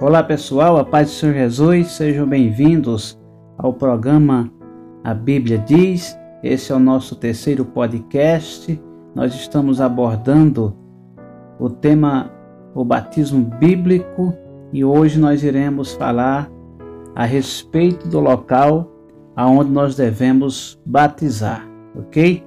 Olá 0.00 0.22
pessoal, 0.22 0.78
a 0.78 0.84
paz 0.84 1.08
do 1.08 1.12
Senhor 1.12 1.34
Jesus, 1.34 1.88
sejam 1.88 2.26
bem-vindos 2.26 3.20
ao 3.58 3.74
programa 3.74 4.50
A 5.04 5.12
Bíblia 5.12 5.58
Diz. 5.58 6.18
Esse 6.42 6.72
é 6.72 6.74
o 6.74 6.78
nosso 6.78 7.14
terceiro 7.14 7.66
podcast. 7.66 8.80
Nós 9.14 9.34
estamos 9.34 9.78
abordando 9.78 10.74
o 11.58 11.68
tema 11.68 12.32
o 12.74 12.82
batismo 12.82 13.44
bíblico 13.58 14.32
e 14.72 14.82
hoje 14.82 15.20
nós 15.20 15.44
iremos 15.44 15.92
falar 15.92 16.50
a 17.14 17.26
respeito 17.26 18.08
do 18.08 18.20
local 18.20 18.90
aonde 19.36 19.70
nós 19.70 19.96
devemos 19.96 20.80
batizar, 20.86 21.68
ok? 21.94 22.42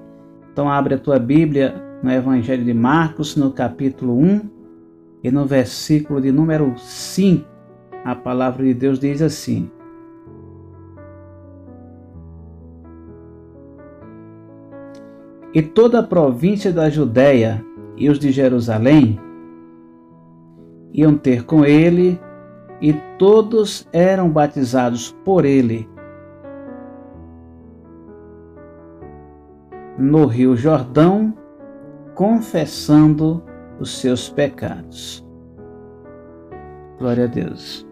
Então 0.51 0.67
abre 0.67 0.95
a 0.95 0.99
tua 0.99 1.19
Bíblia 1.19 1.75
no 2.01 2.11
Evangelho 2.11 2.65
de 2.65 2.73
Marcos, 2.73 3.35
no 3.35 3.51
capítulo 3.51 4.17
1, 4.17 4.41
e 5.23 5.31
no 5.31 5.45
versículo 5.45 6.19
de 6.19 6.31
número 6.31 6.77
5, 6.77 7.47
a 8.03 8.13
palavra 8.13 8.65
de 8.65 8.73
Deus 8.73 8.99
diz 8.99 9.21
assim: 9.21 9.71
E 15.53 15.62
toda 15.62 15.99
a 15.99 16.03
província 16.03 16.73
da 16.73 16.89
Judéia 16.89 17.63
e 17.95 18.09
os 18.09 18.19
de 18.19 18.31
Jerusalém 18.31 19.17
iam 20.91 21.15
ter 21.15 21.45
com 21.45 21.63
ele, 21.63 22.19
e 22.81 22.93
todos 23.17 23.88
eram 23.93 24.29
batizados 24.29 25.15
por 25.23 25.45
ele 25.45 25.88
no 29.97 30.25
Rio 30.25 30.57
Jordão, 30.57 31.33
confessando 32.13 33.43
os 33.83 33.97
seus 33.97 34.29
pecados. 34.29 35.23
Glória 36.97 37.25
a 37.25 37.27
Deus. 37.27 37.85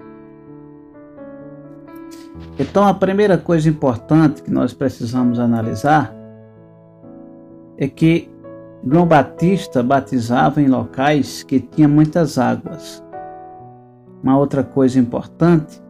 Então, 2.57 2.87
a 2.87 2.93
primeira 2.93 3.37
coisa 3.37 3.69
importante 3.69 4.41
que 4.41 4.49
nós 4.49 4.73
precisamos 4.73 5.37
analisar 5.37 6.13
é 7.77 7.87
que 7.87 8.29
João 8.85 9.05
Batista 9.05 9.83
batizava 9.83 10.61
em 10.61 10.67
locais 10.67 11.43
que 11.43 11.59
tinham 11.59 11.89
muitas 11.89 12.37
águas. 12.37 13.03
Uma 14.23 14.37
outra 14.37 14.63
coisa 14.63 14.97
importante 14.97 15.81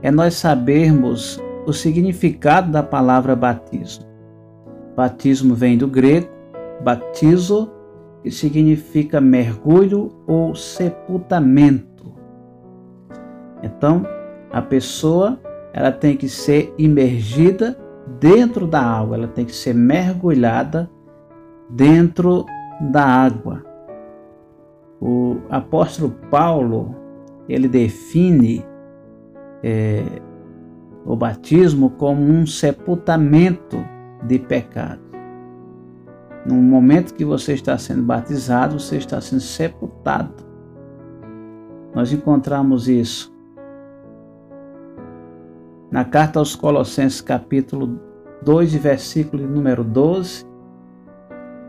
é 0.00 0.10
nós 0.10 0.34
sabermos 0.34 1.40
o 1.66 1.72
significado 1.72 2.70
da 2.70 2.82
palavra 2.82 3.34
batismo. 3.34 4.04
Batismo 4.94 5.54
vem 5.54 5.76
do 5.76 5.88
grego 5.88 6.34
batizo, 6.82 7.70
que 8.24 8.30
significa 8.30 9.20
mergulho 9.20 10.10
ou 10.26 10.54
sepultamento. 10.54 12.10
Então, 13.62 14.06
a 14.50 14.62
pessoa 14.62 15.38
ela 15.74 15.92
tem 15.92 16.16
que 16.16 16.26
ser 16.26 16.72
imergida 16.78 17.78
dentro 18.18 18.66
da 18.66 18.80
água, 18.80 19.16
ela 19.16 19.28
tem 19.28 19.44
que 19.44 19.54
ser 19.54 19.74
mergulhada 19.74 20.90
dentro 21.68 22.46
da 22.92 23.04
água. 23.04 23.62
O 24.98 25.36
apóstolo 25.50 26.10
Paulo 26.30 26.94
ele 27.46 27.68
define 27.68 28.64
é, 29.62 30.02
o 31.04 31.14
batismo 31.14 31.90
como 31.90 32.22
um 32.22 32.46
sepultamento 32.46 33.76
de 34.26 34.38
pecado. 34.38 35.03
No 36.44 36.56
momento 36.56 37.14
que 37.14 37.24
você 37.24 37.54
está 37.54 37.78
sendo 37.78 38.02
batizado, 38.02 38.78
você 38.78 38.98
está 38.98 39.20
sendo 39.20 39.40
sepultado. 39.40 40.44
Nós 41.94 42.12
encontramos 42.12 42.86
isso 42.88 43.32
na 45.90 46.04
carta 46.04 46.40
aos 46.40 46.54
Colossenses, 46.54 47.20
capítulo 47.20 47.98
2, 48.42 48.74
versículo 48.74 49.46
número 49.46 49.82
12. 49.82 50.44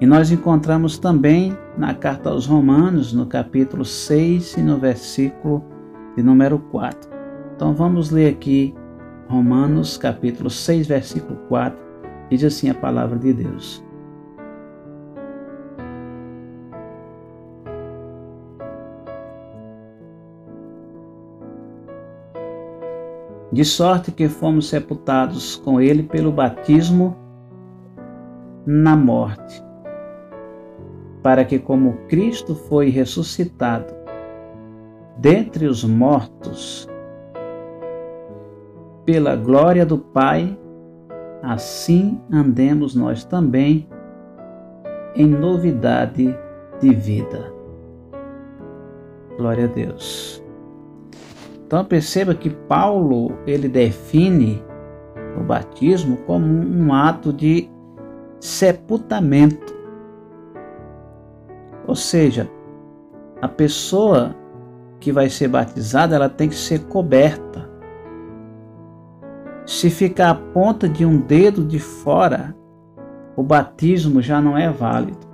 E 0.01 0.05
nós 0.05 0.29
encontramos 0.29 0.97
também 0.97 1.57
na 1.77 1.93
carta 1.93 2.29
aos 2.29 2.45
Romanos, 2.45 3.13
no 3.13 3.27
capítulo 3.27 3.85
6 3.85 4.57
e 4.57 4.61
no 4.61 4.77
versículo 4.77 5.63
de 6.17 6.23
número 6.23 6.59
4. 6.59 7.09
Então 7.55 7.73
vamos 7.73 8.09
ler 8.09 8.33
aqui 8.33 8.75
Romanos 9.29 9.97
capítulo 9.97 10.49
6, 10.49 10.87
versículo 10.87 11.39
4, 11.47 11.79
diz 12.29 12.43
assim 12.43 12.69
a 12.69 12.73
palavra 12.73 13.17
de 13.17 13.31
Deus. 13.31 13.84
De 23.55 23.63
sorte 23.63 24.11
que 24.11 24.27
fomos 24.27 24.67
sepultados 24.67 25.55
com 25.55 25.79
ele 25.79 26.03
pelo 26.03 26.29
batismo 26.29 27.15
na 28.65 28.97
morte, 28.97 29.63
para 31.23 31.45
que, 31.45 31.57
como 31.57 31.93
Cristo 32.09 32.53
foi 32.53 32.89
ressuscitado 32.89 33.95
dentre 35.17 35.67
os 35.67 35.85
mortos, 35.85 36.85
pela 39.05 39.37
glória 39.37 39.85
do 39.85 39.99
Pai, 39.99 40.59
assim 41.41 42.19
andemos 42.29 42.93
nós 42.93 43.23
também 43.23 43.87
em 45.15 45.27
novidade 45.27 46.37
de 46.81 46.93
vida. 46.93 47.53
Glória 49.37 49.63
a 49.63 49.67
Deus. 49.67 50.44
Então 51.75 51.83
perceba 51.83 52.33
que 52.33 52.49
Paulo 52.49 53.37
ele 53.45 53.67
define 53.67 54.63
o 55.37 55.43
batismo 55.43 56.15
como 56.25 56.45
um 56.45 56.93
ato 56.93 57.33
de 57.33 57.69
sepultamento. 58.39 59.75
Ou 61.85 61.93
seja, 61.93 62.49
a 63.41 63.49
pessoa 63.49 64.33
que 65.01 65.11
vai 65.11 65.27
ser 65.27 65.49
batizada, 65.49 66.15
ela 66.15 66.29
tem 66.29 66.47
que 66.47 66.55
ser 66.55 66.85
coberta. 66.85 67.69
Se 69.65 69.89
ficar 69.89 70.29
a 70.29 70.35
ponta 70.35 70.87
de 70.87 71.05
um 71.05 71.19
dedo 71.19 71.65
de 71.65 71.77
fora, 71.77 72.55
o 73.35 73.43
batismo 73.43 74.21
já 74.21 74.39
não 74.39 74.57
é 74.57 74.71
válido. 74.71 75.27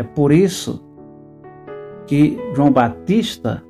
É 0.00 0.02
por 0.02 0.32
isso 0.32 0.84
que 2.08 2.36
João 2.56 2.72
Batista 2.72 3.62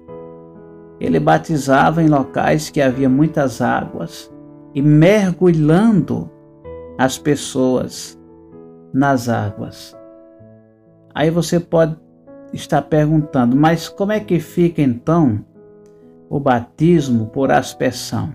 ele 0.99 1.21
batizava 1.21 2.03
em 2.03 2.09
locais 2.09 2.71
que 2.71 2.81
havia 2.81 3.09
muitas 3.09 3.61
águas 3.61 4.33
e 4.75 4.81
mergulhando 4.81 6.31
as 6.99 7.19
pessoas 7.19 8.19
nas 8.93 9.29
águas. 9.29 9.97
Aí 11.15 11.31
você 11.31 11.61
pode 11.61 11.97
estar 12.53 12.83
perguntando, 12.83 13.57
mas 13.57 13.89
como 13.89 14.13
é 14.13 14.21
que 14.21 14.41
fica 14.41 14.81
então 14.81 15.45
o 16.29 16.41
batismo 16.41 17.27
por 17.27 17.51
aspersão? 17.51 18.35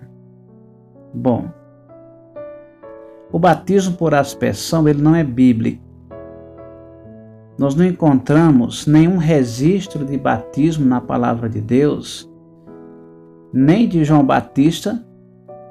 Bom, 1.13 1.49
o 3.31 3.39
batismo 3.39 3.95
por 3.97 4.13
aspersão 4.13 4.87
ele 4.87 5.01
não 5.01 5.15
é 5.15 5.23
bíblico. 5.23 5.81
Nós 7.57 7.75
não 7.75 7.85
encontramos 7.85 8.87
nenhum 8.87 9.17
registro 9.17 10.05
de 10.05 10.17
batismo 10.17 10.85
na 10.85 11.01
palavra 11.01 11.47
de 11.47 11.61
Deus, 11.61 12.30
nem 13.53 13.87
de 13.87 14.03
João 14.03 14.23
Batista, 14.23 15.03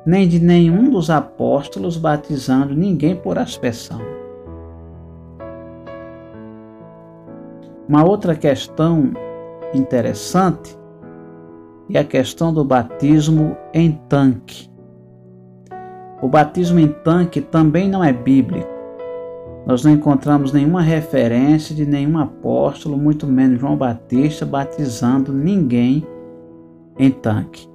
nem 0.05 0.29
de 0.29 0.38
nenhum 0.38 0.90
dos 0.90 1.11
apóstolos 1.11 1.97
batizando 1.97 2.75
ninguém 2.75 3.16
por 3.16 3.38
aspersão. 3.38 4.01
Uma 7.88 8.05
outra 8.05 8.35
questão 8.35 9.12
interessante 9.75 10.79
é 11.93 11.99
a 11.99 12.05
questão 12.05 12.53
do 12.53 12.64
batismo 12.64 13.57
em 13.75 13.93
tanque. 14.09 14.71
O 16.23 16.29
batismo 16.29 16.79
em 16.79 16.88
tanque 16.88 17.40
também 17.40 17.88
não 17.88 18.05
é 18.05 18.12
bíblico. 18.12 18.69
Nós 19.66 19.85
não 19.85 19.93
encontramos 19.93 20.53
nenhuma 20.53 20.83
referência 20.83 21.75
de 21.75 21.85
nenhum 21.85 22.19
apóstolo, 22.19 22.97
muito 22.97 23.27
menos 23.27 23.61
João 23.61 23.77
Batista, 23.77 24.47
batizando 24.47 25.33
ninguém 25.33 26.07
em 26.99 27.11
tanque 27.11 27.70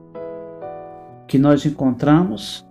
que 1.27 1.37
nós 1.37 1.65
encontramos 1.65 2.65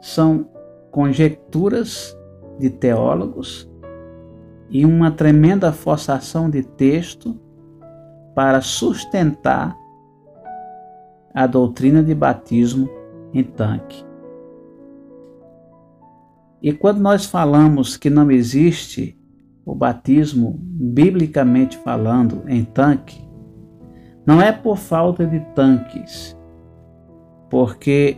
são 0.00 0.46
conjecturas 0.90 2.16
de 2.58 2.70
teólogos 2.70 3.70
e 4.68 4.84
uma 4.84 5.10
tremenda 5.10 5.72
forçação 5.72 6.48
de 6.48 6.62
texto 6.62 7.36
para 8.34 8.60
sustentar 8.60 9.76
a 11.34 11.46
doutrina 11.46 12.02
de 12.02 12.14
batismo 12.14 12.88
em 13.32 13.42
tanque. 13.42 14.04
E 16.62 16.72
quando 16.72 17.00
nós 17.00 17.24
falamos 17.24 17.96
que 17.96 18.10
não 18.10 18.30
existe 18.30 19.18
o 19.64 19.74
batismo, 19.74 20.58
biblicamente 20.60 21.76
falando, 21.78 22.42
em 22.46 22.64
tanque, 22.64 23.28
não 24.26 24.40
é 24.40 24.52
por 24.52 24.76
falta 24.76 25.26
de 25.26 25.40
tanques, 25.54 26.36
porque 27.50 28.16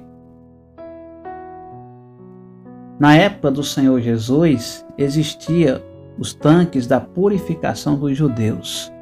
na 3.01 3.16
época 3.16 3.51
do 3.51 3.64
Senhor 3.64 3.99
Jesus 4.01 4.87
existia 4.97 5.83
os 6.18 6.35
tanques 6.35 6.87
da 6.87 7.01
purificação 7.01 7.97
dos 7.97 8.16
judeus. 8.16 8.92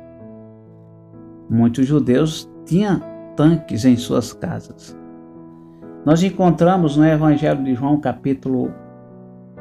Muitos 1.50 1.86
judeus 1.86 2.48
tinham 2.64 3.02
tanques 3.36 3.84
em 3.84 3.96
suas 3.96 4.32
casas. 4.32 4.96
Nós 6.06 6.22
encontramos 6.22 6.96
no 6.96 7.04
Evangelho 7.04 7.62
de 7.62 7.74
João, 7.74 8.00
capítulo 8.00 8.72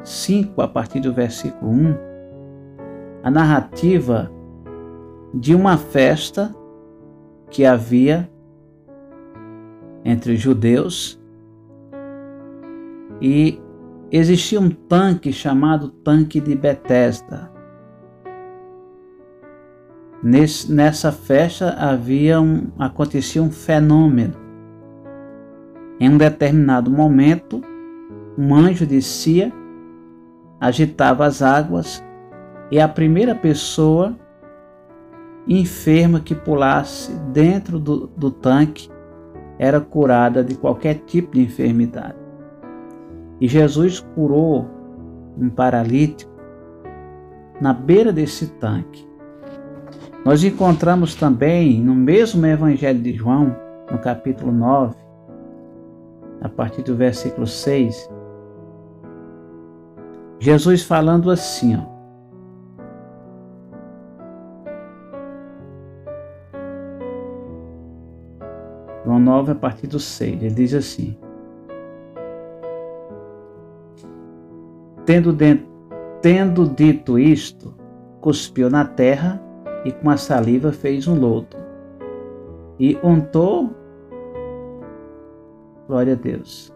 5, 0.04 0.62
a 0.62 0.68
partir 0.68 1.00
do 1.00 1.12
versículo 1.12 1.70
1, 1.70 1.94
a 3.24 3.30
narrativa 3.30 4.30
de 5.34 5.54
uma 5.54 5.76
festa 5.76 6.54
que 7.50 7.66
havia 7.66 8.30
entre 10.04 10.32
os 10.32 10.40
judeus 10.40 11.20
e 13.20 13.60
existia 14.10 14.60
um 14.60 14.70
tanque 14.70 15.32
chamado 15.32 15.88
tanque 15.88 16.40
de 16.40 16.54
Betesda. 16.54 17.50
Nessa 20.22 21.10
festa 21.10 21.70
havia 21.78 22.40
um, 22.40 22.68
acontecia 22.78 23.42
um 23.42 23.50
fenômeno. 23.50 24.34
Em 25.98 26.10
um 26.10 26.18
determinado 26.18 26.90
momento, 26.90 27.62
um 28.36 28.54
anjo 28.54 28.86
descia, 28.86 29.52
agitava 30.60 31.24
as 31.24 31.42
águas 31.42 32.04
e 32.70 32.78
a 32.78 32.88
primeira 32.88 33.34
pessoa 33.34 34.16
enferma 35.48 36.20
que 36.20 36.34
pulasse 36.34 37.12
dentro 37.32 37.78
do, 37.78 38.06
do 38.08 38.30
tanque 38.30 38.90
era 39.60 39.78
curada 39.78 40.42
de 40.42 40.54
qualquer 40.54 41.00
tipo 41.00 41.34
de 41.34 41.42
enfermidade. 41.42 42.16
E 43.38 43.46
Jesus 43.46 44.00
curou 44.14 44.66
um 45.36 45.50
paralítico 45.50 46.32
na 47.60 47.74
beira 47.74 48.10
desse 48.10 48.46
tanque. 48.52 49.06
Nós 50.24 50.42
encontramos 50.42 51.14
também 51.14 51.78
no 51.78 51.94
mesmo 51.94 52.46
Evangelho 52.46 53.00
de 53.00 53.12
João, 53.12 53.54
no 53.92 53.98
capítulo 53.98 54.50
9, 54.50 54.96
a 56.40 56.48
partir 56.48 56.80
do 56.80 56.96
versículo 56.96 57.46
6, 57.46 58.08
Jesus 60.38 60.82
falando 60.82 61.30
assim, 61.30 61.76
ó, 61.76 61.82
9, 69.20 69.52
a 69.52 69.54
partir 69.54 69.86
do 69.86 70.00
6, 70.00 70.42
ele 70.42 70.54
diz 70.54 70.74
assim: 70.74 71.16
Tendo, 75.04 75.32
de, 75.32 75.60
tendo 76.20 76.66
dito 76.68 77.18
isto, 77.18 77.74
cuspiu 78.20 78.68
na 78.70 78.84
terra 78.84 79.42
e 79.84 79.92
com 79.92 80.10
a 80.10 80.16
saliva 80.16 80.72
fez 80.72 81.06
um 81.06 81.18
lodo. 81.18 81.56
E 82.78 82.98
untou, 83.02 83.70
glória 85.86 86.14
a 86.14 86.16
Deus. 86.16 86.72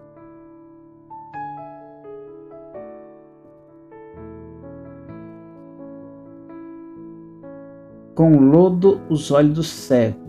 Com 8.14 8.38
lodo 8.38 9.00
os 9.08 9.30
olhos 9.30 9.54
do 9.54 9.62
cego 9.62 10.23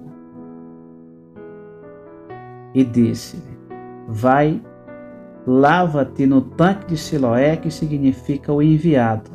e 2.75 2.83
disse-lhe: 2.83 3.57
Vai, 4.07 4.61
lava-te 5.47 6.27
no 6.27 6.41
tanque 6.41 6.87
de 6.87 6.97
Siloé, 6.97 7.55
que 7.55 7.71
significa 7.71 8.51
o 8.51 8.61
enviado. 8.61 9.31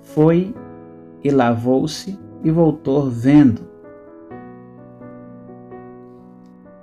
Foi 0.00 0.54
e 1.22 1.30
lavou-se 1.30 2.18
e 2.42 2.50
voltou 2.50 3.10
vendo. 3.10 3.60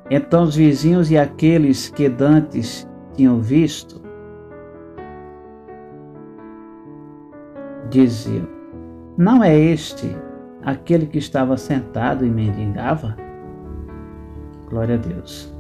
Então 0.09 0.43
os 0.43 0.55
vizinhos 0.55 1.09
e 1.09 1.17
aqueles 1.17 1.89
que 1.89 2.07
dantes 2.07 2.87
tinham 3.15 3.39
visto 3.39 3.99
diziam: 7.89 8.47
Não 9.17 9.43
é 9.43 9.57
este 9.57 10.15
aquele 10.65 11.05
que 11.05 11.17
estava 11.17 11.57
sentado 11.57 12.25
e 12.25 12.29
mendigava? 12.29 13.15
Glória 14.69 14.95
a 14.95 14.97
Deus. 14.97 15.53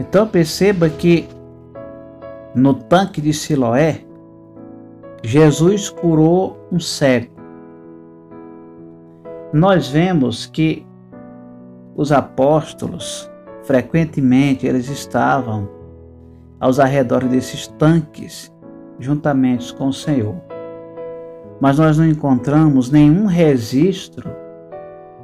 Então 0.00 0.26
perceba 0.26 0.88
que 0.88 1.28
no 2.54 2.74
tanque 2.74 3.20
de 3.20 3.32
Siloé, 3.32 4.00
Jesus 5.22 5.88
curou 5.90 6.68
um 6.70 6.78
cego. 6.78 7.32
Nós 9.52 9.88
vemos 9.88 10.46
que 10.46 10.84
os 11.96 12.12
apóstolos, 12.12 13.30
frequentemente, 13.62 14.66
eles 14.66 14.88
estavam 14.88 15.68
aos 16.58 16.80
arredores 16.80 17.28
desses 17.28 17.66
tanques, 17.66 18.52
juntamente 18.98 19.72
com 19.74 19.88
o 19.88 19.92
Senhor. 19.92 20.36
Mas 21.60 21.78
nós 21.78 21.98
não 21.98 22.06
encontramos 22.06 22.90
nenhum 22.90 23.26
registro 23.26 24.30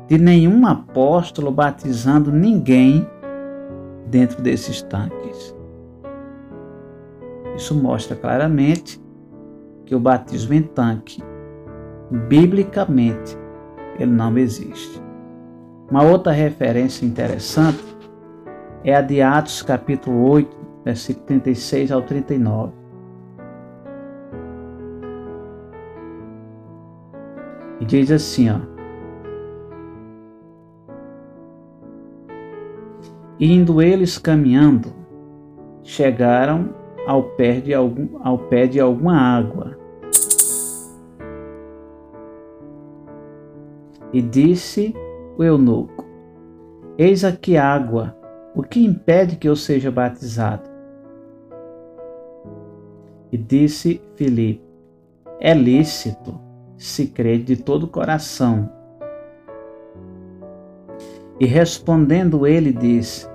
de 0.06 0.18
nenhum 0.18 0.66
apóstolo 0.66 1.50
batizando 1.50 2.32
ninguém 2.32 3.06
dentro 4.06 4.42
desses 4.42 4.82
tanques. 4.82 5.54
Isso 7.56 7.74
mostra 7.74 8.16
claramente 8.16 9.00
que 9.84 9.94
o 9.94 10.00
batismo 10.00 10.54
em 10.54 10.62
tanque, 10.62 11.22
biblicamente, 12.28 13.36
ele 13.98 14.10
não 14.10 14.36
existe. 14.38 15.00
Uma 15.90 16.02
outra 16.02 16.32
referência 16.32 17.04
interessante 17.04 17.84
é 18.82 18.94
a 18.94 19.02
de 19.02 19.20
Atos 19.20 19.62
capítulo 19.62 20.28
8, 20.30 20.56
versículo 20.84 21.26
36 21.26 21.92
ao 21.92 22.02
39. 22.02 22.79
Diz 27.90 28.12
assim, 28.12 28.48
ó: 28.48 28.60
Indo 33.40 33.82
eles 33.82 34.16
caminhando, 34.16 34.92
chegaram 35.82 36.72
ao 37.04 37.24
pé 37.30 37.60
de, 37.60 37.74
algum, 37.74 38.08
ao 38.22 38.38
pé 38.38 38.68
de 38.68 38.78
alguma 38.78 39.16
água. 39.16 39.76
E 44.12 44.22
disse 44.22 44.94
o 45.36 45.42
eunuco: 45.42 46.06
Eis 46.96 47.24
aqui 47.24 47.56
água, 47.56 48.16
o 48.54 48.62
que 48.62 48.84
impede 48.84 49.34
que 49.34 49.48
eu 49.48 49.56
seja 49.56 49.90
batizado? 49.90 50.70
E 53.32 53.36
disse 53.36 54.00
Filipe: 54.14 54.62
É 55.40 55.52
lícito, 55.54 56.49
se 56.80 57.08
crê 57.08 57.36
de 57.36 57.56
todo 57.56 57.84
o 57.84 57.88
coração. 57.88 58.72
E 61.38 61.44
respondendo 61.44 62.46
ele, 62.46 62.72
disse: 62.72 63.28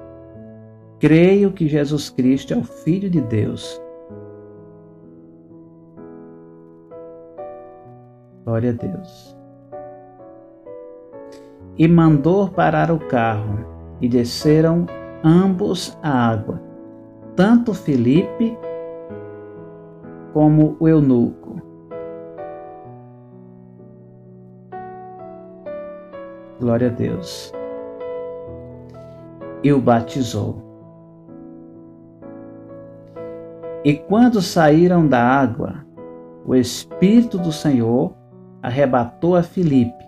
Creio 0.99 1.51
que 1.51 1.67
Jesus 1.67 2.09
Cristo 2.09 2.55
é 2.55 2.57
o 2.57 2.63
Filho 2.63 3.07
de 3.07 3.21
Deus. 3.21 3.79
Glória 8.43 8.71
a 8.71 8.73
Deus. 8.73 9.37
E 11.77 11.87
mandou 11.87 12.49
parar 12.49 12.89
o 12.89 12.97
carro, 12.97 13.59
e 14.01 14.09
desceram 14.09 14.87
ambos 15.23 15.95
à 16.01 16.31
água, 16.31 16.59
tanto 17.35 17.75
Felipe 17.75 18.57
como 20.33 20.75
o 20.79 20.87
eunuco. 20.87 21.44
Glória 26.59 26.87
a 26.87 26.91
Deus. 26.91 27.51
E 29.63 29.73
o 29.73 29.81
batizou. 29.81 30.63
E 33.83 33.93
quando 33.93 34.41
saíram 34.41 35.07
da 35.07 35.21
água, 35.21 35.85
o 36.45 36.55
Espírito 36.55 37.37
do 37.37 37.51
Senhor 37.51 38.13
arrebatou 38.61 39.35
a 39.35 39.43
Filipe. 39.43 40.03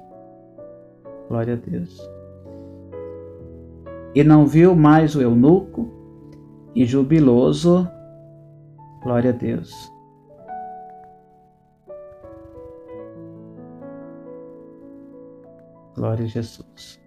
Glória 1.28 1.54
a 1.54 1.58
Deus. 1.58 2.00
E 4.16 4.24
não 4.24 4.48
viu 4.48 4.76
mais 4.76 5.16
o 5.16 5.22
eunuco, 5.22 5.92
e 6.74 6.86
jubiloso, 6.86 7.88
glória 9.04 9.32
a 9.32 9.34
Deus. 9.34 9.72
Glória 15.98 16.26
a 16.26 16.28
Jesus. 16.28 17.02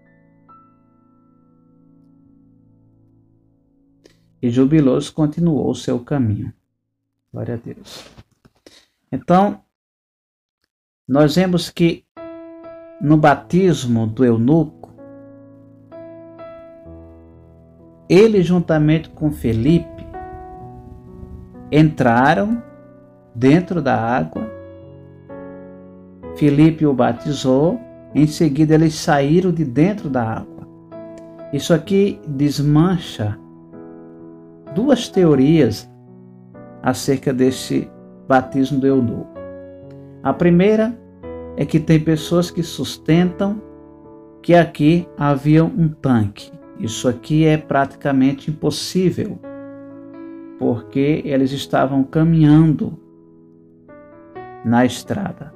E 4.43 4.51
jubiloso 4.51 5.15
continuou 5.15 5.71
o 5.71 5.75
seu 5.77 6.01
caminho. 6.01 6.53
Glória 7.33 7.55
a 7.55 7.57
Deus. 7.57 8.05
Então, 9.13 9.63
nós 11.07 11.37
vemos 11.37 11.71
que 11.71 12.05
no 13.01 13.17
batismo 13.17 14.09
do 14.09 14.25
eunuco, 14.25 14.93
ele 18.09 18.43
juntamente 18.43 19.09
com 19.11 19.31
Felipe 19.31 20.05
entraram 21.71 22.61
dentro 23.37 23.81
da 23.81 23.97
água. 23.97 24.51
Felipe 26.35 26.85
o 26.85 26.93
batizou, 26.93 27.81
em 28.15 28.27
seguida 28.27 28.75
eles 28.75 28.95
saíram 28.95 29.53
de 29.53 29.65
dentro 29.65 30.09
da 30.09 30.23
água. 30.23 30.69
Isso 31.53 31.75
aqui 31.75 32.21
desmancha 32.27 33.39
duas 34.75 35.09
teorias 35.09 35.91
acerca 36.83 37.33
desse 37.33 37.91
batismo 38.29 38.81
do 38.81 38.87
eunuco. 38.87 39.29
A 40.23 40.33
primeira 40.33 40.97
é 41.57 41.65
que 41.65 41.81
tem 41.81 41.99
pessoas 41.99 42.51
que 42.51 42.63
sustentam 42.63 43.61
que 44.43 44.55
aqui 44.55 45.07
havia 45.17 45.65
um 45.65 45.89
tanque. 45.89 46.53
Isso 46.79 47.09
aqui 47.09 47.45
é 47.45 47.59
praticamente 47.59 48.51
impossível, 48.51 49.39
porque 50.59 51.23
eles 51.25 51.53
estavam 51.53 52.03
caminhando 52.03 52.99
na 54.65 54.85
estrada. 54.85 55.53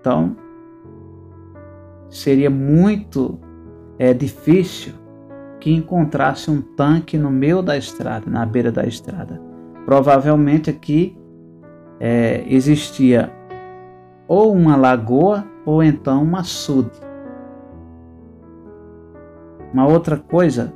Então, 0.00 0.36
seria 2.14 2.48
muito 2.48 3.40
é, 3.98 4.14
difícil 4.14 4.94
que 5.58 5.74
encontrasse 5.74 6.48
um 6.48 6.62
tanque 6.62 7.18
no 7.18 7.28
meio 7.28 7.60
da 7.60 7.76
estrada, 7.76 8.30
na 8.30 8.46
beira 8.46 8.70
da 8.70 8.86
estrada. 8.86 9.42
Provavelmente 9.84 10.70
aqui 10.70 11.18
é, 11.98 12.44
existia 12.46 13.32
ou 14.28 14.52
uma 14.52 14.76
lagoa 14.76 15.44
ou 15.66 15.82
então 15.82 16.22
um 16.22 16.36
açude. 16.36 16.92
Uma 19.72 19.88
outra 19.88 20.16
coisa 20.16 20.72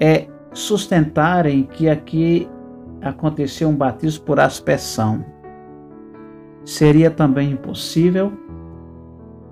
é 0.00 0.26
sustentarem 0.52 1.62
que 1.62 1.88
aqui 1.88 2.48
aconteceu 3.00 3.68
um 3.68 3.76
batismo 3.76 4.24
por 4.24 4.40
aspersão. 4.40 5.24
Seria 6.64 7.12
também 7.12 7.52
impossível, 7.52 8.32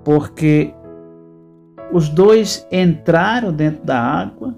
porque 0.07 0.73
os 1.92 2.09
dois 2.09 2.64
entraram 2.71 3.53
dentro 3.53 3.85
da 3.85 4.01
água, 4.01 4.55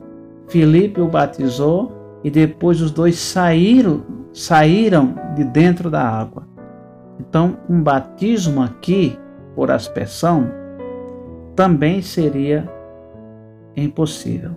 Filipe 0.47 1.01
o 1.01 1.09
batizou 1.09 2.21
e 2.23 2.31
depois 2.31 2.83
os 2.83 2.91
dois 2.91 3.19
saíram, 3.19 4.05
saíram 4.31 5.15
de 5.35 5.45
dentro 5.45 5.91
da 5.91 6.07
água. 6.07 6.47
Então, 7.19 7.57
um 7.67 7.83
batismo 7.83 8.61
aqui 8.61 9.19
por 9.55 9.71
aspersão 9.71 10.51
também 11.57 12.03
seria 12.03 12.71
impossível. 13.75 14.51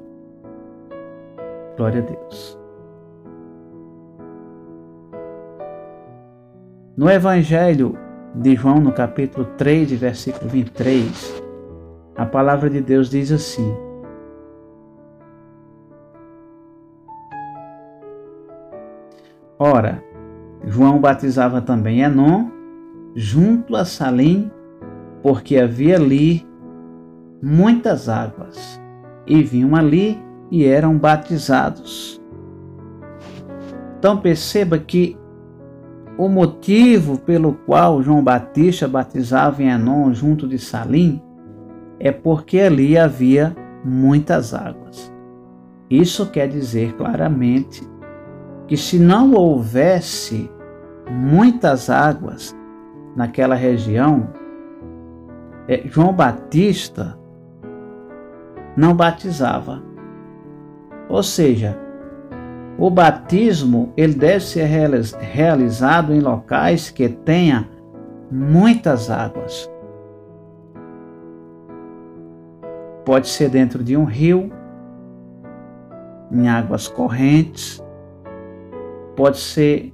Glória 1.77 2.01
a 2.01 2.05
Deus. 2.05 2.59
No 6.97 7.09
Evangelho 7.09 7.97
de 8.33 8.55
João, 8.55 8.79
no 8.79 8.91
capítulo 8.91 9.45
3, 9.57 9.91
versículo 9.93 10.49
23, 10.49 11.43
a 12.15 12.25
palavra 12.25 12.69
de 12.69 12.81
Deus 12.81 13.09
diz 13.09 13.31
assim: 13.31 13.75
Ora, 19.59 20.03
João 20.65 20.99
batizava 20.99 21.61
também 21.61 22.01
Enon, 22.01 22.49
junto 23.15 23.75
a 23.75 23.83
Salim, 23.85 24.49
porque 25.21 25.57
havia 25.57 25.97
ali 25.97 26.47
muitas 27.41 28.07
águas, 28.07 28.81
e 29.27 29.43
vinham 29.43 29.75
ali 29.75 30.19
e 30.49 30.65
eram 30.65 30.97
batizados. 30.97 32.19
Então 33.99 34.17
perceba 34.17 34.79
que 34.79 35.15
o 36.17 36.27
motivo 36.27 37.17
pelo 37.19 37.53
qual 37.53 38.01
João 38.01 38.23
Batista 38.23 38.87
batizava 38.87 39.63
em 39.63 39.69
Enon 39.69 40.13
junto 40.13 40.47
de 40.47 40.59
Salim 40.59 41.21
é 41.99 42.11
porque 42.11 42.59
ali 42.59 42.97
havia 42.97 43.55
muitas 43.83 44.53
águas. 44.53 45.11
Isso 45.89 46.29
quer 46.29 46.47
dizer 46.47 46.93
claramente 46.93 47.87
que 48.67 48.77
se 48.77 48.97
não 48.97 49.33
houvesse 49.33 50.49
muitas 51.09 51.89
águas 51.89 52.55
naquela 53.15 53.55
região, 53.55 54.29
é, 55.67 55.81
João 55.85 56.13
Batista 56.13 57.17
não 58.75 58.95
batizava. 58.95 59.83
Ou 61.09 61.21
seja, 61.21 61.77
o 62.77 62.89
batismo 62.89 63.93
ele 63.95 64.13
deve 64.13 64.43
ser 64.43 64.65
realizado 64.65 66.13
em 66.13 66.19
locais 66.19 66.89
que 66.89 67.07
tenha 67.09 67.69
muitas 68.31 69.09
águas. 69.09 69.69
Pode 73.05 73.27
ser 73.27 73.49
dentro 73.49 73.83
de 73.83 73.97
um 73.97 74.03
rio, 74.03 74.51
em 76.31 76.47
águas 76.47 76.87
correntes, 76.87 77.83
pode 79.15 79.37
ser 79.37 79.93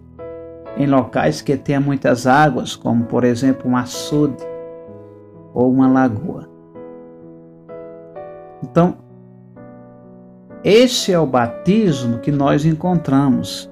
em 0.77 0.85
locais 0.85 1.41
que 1.41 1.57
tenha 1.57 1.79
muitas 1.79 2.27
águas, 2.27 2.75
como 2.75 3.05
por 3.05 3.23
exemplo 3.23 3.69
um 3.69 3.75
açude 3.75 4.45
ou 5.53 5.71
uma 5.71 5.87
lagoa. 5.87 6.47
Então, 8.63 8.97
esse 10.63 11.11
é 11.11 11.19
o 11.19 11.25
batismo 11.25 12.19
que 12.19 12.31
nós 12.31 12.65
encontramos 12.65 13.71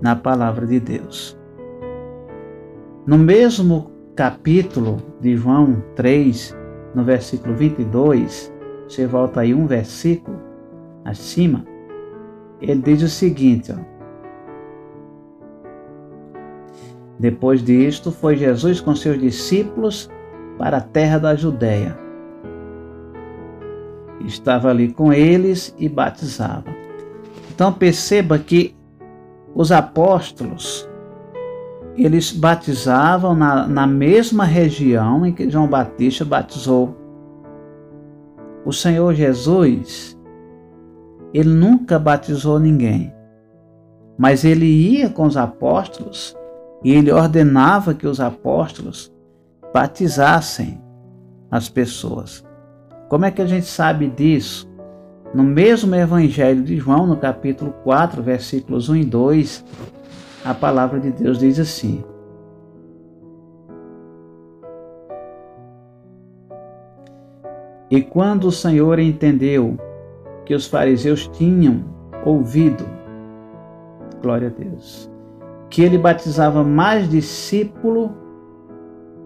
na 0.00 0.14
palavra 0.14 0.66
de 0.66 0.80
Deus. 0.80 1.38
No 3.06 3.16
mesmo 3.16 3.90
capítulo 4.14 4.96
de 5.20 5.36
João 5.36 5.82
3, 5.94 6.56
no 6.94 7.04
versículo 7.04 7.54
22, 7.54 8.52
você 8.88 9.06
volta 9.06 9.40
aí 9.40 9.54
um 9.54 9.66
versículo 9.66 10.38
acima, 11.04 11.64
ele 12.60 12.82
diz 12.82 13.02
o 13.02 13.08
seguinte: 13.08 13.72
ó, 13.72 13.76
Depois 17.18 17.62
disto, 17.62 18.10
foi 18.10 18.36
Jesus 18.36 18.80
com 18.80 18.94
seus 18.94 19.18
discípulos 19.18 20.10
para 20.58 20.78
a 20.78 20.82
terra 20.82 21.18
da 21.18 21.34
Judéia. 21.34 22.05
Estava 24.20 24.70
ali 24.70 24.92
com 24.92 25.12
eles 25.12 25.74
e 25.78 25.88
batizava. 25.88 26.64
Então 27.54 27.72
perceba 27.72 28.38
que 28.38 28.74
os 29.54 29.72
apóstolos 29.72 30.88
eles 31.96 32.30
batizavam 32.30 33.34
na, 33.34 33.66
na 33.66 33.86
mesma 33.86 34.44
região 34.44 35.24
em 35.24 35.32
que 35.32 35.48
João 35.48 35.66
Batista 35.66 36.24
batizou. 36.24 36.94
O 38.64 38.72
Senhor 38.72 39.14
Jesus, 39.14 40.18
ele 41.32 41.48
nunca 41.48 41.98
batizou 41.98 42.58
ninguém, 42.58 43.12
mas 44.18 44.44
ele 44.44 44.66
ia 44.66 45.08
com 45.08 45.24
os 45.24 45.36
apóstolos 45.36 46.36
e 46.84 46.92
ele 46.92 47.10
ordenava 47.10 47.94
que 47.94 48.06
os 48.06 48.20
apóstolos 48.20 49.10
batizassem 49.72 50.80
as 51.50 51.68
pessoas. 51.68 52.45
Como 53.08 53.24
é 53.24 53.30
que 53.30 53.40
a 53.40 53.46
gente 53.46 53.66
sabe 53.66 54.08
disso? 54.08 54.68
No 55.32 55.44
mesmo 55.44 55.94
Evangelho 55.94 56.62
de 56.62 56.76
João, 56.76 57.06
no 57.06 57.16
capítulo 57.16 57.72
4, 57.84 58.20
versículos 58.22 58.88
1 58.88 58.96
e 58.96 59.04
2, 59.04 59.64
a 60.44 60.54
palavra 60.54 60.98
de 60.98 61.10
Deus 61.10 61.38
diz 61.38 61.60
assim: 61.60 62.02
E 67.88 68.02
quando 68.02 68.48
o 68.48 68.52
Senhor 68.52 68.98
entendeu 68.98 69.78
que 70.44 70.54
os 70.54 70.66
fariseus 70.66 71.28
tinham 71.28 71.84
ouvido, 72.24 72.84
glória 74.20 74.48
a 74.48 74.50
Deus, 74.50 75.08
que 75.70 75.82
ele 75.82 75.96
batizava 75.96 76.64
mais 76.64 77.08
discípulo 77.08 78.12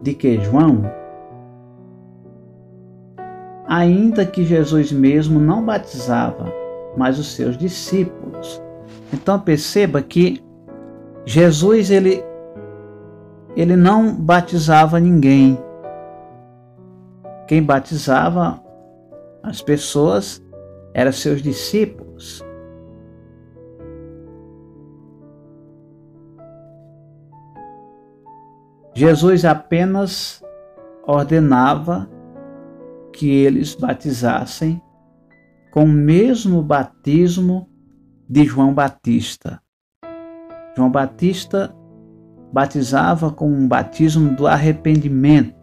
de 0.03 0.13
que? 0.13 0.39
João, 0.41 0.83
ainda 3.71 4.27
que 4.27 4.45
Jesus 4.45 4.91
mesmo 4.91 5.39
não 5.39 5.65
batizava, 5.65 6.53
mas 6.97 7.21
os 7.21 7.29
seus 7.37 7.57
discípulos. 7.57 8.61
Então 9.13 9.39
perceba 9.39 10.03
que 10.03 10.43
Jesus 11.25 11.89
ele 11.89 12.25
ele 13.57 13.77
não 13.77 14.13
batizava 14.13 14.99
ninguém. 14.99 15.57
Quem 17.47 17.63
batizava 17.63 18.61
as 19.41 19.63
pessoas 19.63 20.43
eram 20.93 21.13
seus 21.13 21.41
discípulos. 21.41 22.45
Jesus 28.95 29.45
apenas 29.45 30.43
ordenava 31.07 32.09
que 33.13 33.31
eles 33.31 33.75
batizassem 33.75 34.81
com 35.71 35.85
o 35.85 35.89
mesmo 35.89 36.63
batismo 36.63 37.69
de 38.29 38.45
João 38.45 38.73
Batista. 38.75 39.61
João 40.77 40.91
Batista 40.91 41.75
batizava 42.53 43.31
com 43.31 43.49
um 43.51 43.69
batismo 43.69 44.35
do 44.35 44.47
arrependimento. 44.47 45.55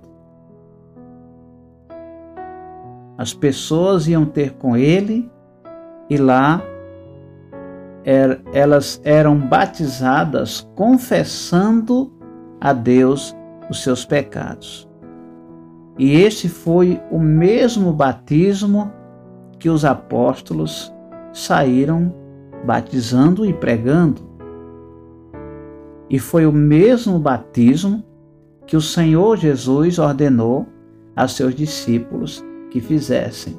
As 3.18 3.34
pessoas 3.34 4.08
iam 4.08 4.26
ter 4.26 4.54
com 4.54 4.78
ele 4.78 5.30
e 6.10 6.18
lá 6.18 6.62
er, 8.06 8.42
elas 8.54 9.02
eram 9.04 9.38
batizadas 9.38 10.70
confessando 10.76 12.14
a 12.62 12.72
Deus 12.72 13.36
os 13.70 13.84
seus 13.84 14.06
pecados. 14.06 14.87
E 15.98 16.22
este 16.22 16.48
foi 16.48 17.02
o 17.10 17.20
mesmo 17.20 17.92
batismo 17.92 18.92
que 19.60 19.70
os 19.70 19.84
apóstolos 19.84 20.94
saíram 21.34 22.14
batizando 22.66 23.46
e 23.46 23.54
pregando. 23.54 24.22
E 26.10 26.20
foi 26.20 26.46
o 26.46 26.52
mesmo 26.52 27.20
batismo 27.20 28.04
que 28.66 28.76
o 28.76 28.82
Senhor 28.82 29.38
Jesus 29.38 29.98
ordenou 29.98 30.68
a 31.16 31.28
seus 31.28 31.56
discípulos 31.56 32.44
que 32.70 32.80
fizessem. 32.80 33.58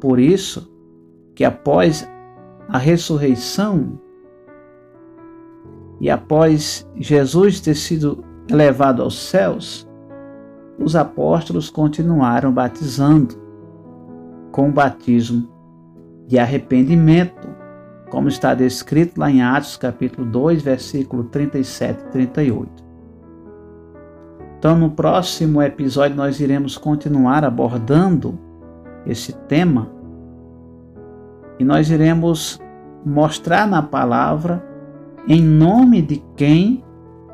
Por 0.00 0.18
isso 0.18 0.72
que 1.34 1.44
após 1.44 2.08
a 2.68 2.78
ressurreição 2.78 4.00
e 6.00 6.08
após 6.08 6.88
Jesus 6.96 7.60
ter 7.60 7.74
sido 7.74 8.24
levado 8.50 9.02
aos 9.02 9.18
céus, 9.18 9.87
os 10.78 10.94
apóstolos 10.94 11.68
continuaram 11.68 12.52
batizando 12.52 13.34
com 14.52 14.68
o 14.68 14.72
batismo 14.72 15.48
de 16.26 16.38
arrependimento, 16.38 17.48
como 18.10 18.28
está 18.28 18.54
descrito 18.54 19.20
lá 19.20 19.30
em 19.30 19.42
Atos 19.42 19.76
capítulo 19.76 20.26
2, 20.26 20.62
versículo 20.62 21.24
37 21.24 22.00
e 22.00 22.08
38. 22.08 22.88
Então, 24.58 24.76
no 24.76 24.90
próximo 24.90 25.62
episódio, 25.62 26.16
nós 26.16 26.40
iremos 26.40 26.76
continuar 26.76 27.44
abordando 27.44 28.38
esse 29.06 29.32
tema 29.32 29.90
e 31.58 31.64
nós 31.64 31.90
iremos 31.90 32.60
mostrar 33.04 33.66
na 33.66 33.82
palavra 33.82 34.64
em 35.26 35.42
nome 35.42 36.02
de 36.02 36.22
quem 36.36 36.84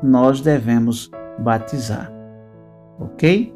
nós 0.03 0.41
devemos 0.41 1.09
batizar. 1.39 2.14
Ok? 2.99 3.53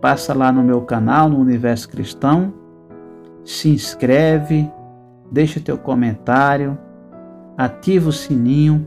Passa 0.00 0.34
lá 0.34 0.52
no 0.52 0.62
meu 0.62 0.82
canal, 0.82 1.28
no 1.28 1.38
Universo 1.38 1.88
Cristão, 1.88 2.52
se 3.44 3.68
inscreve, 3.68 4.70
deixa 5.30 5.60
teu 5.60 5.78
comentário, 5.78 6.78
ativa 7.56 8.08
o 8.08 8.12
sininho 8.12 8.86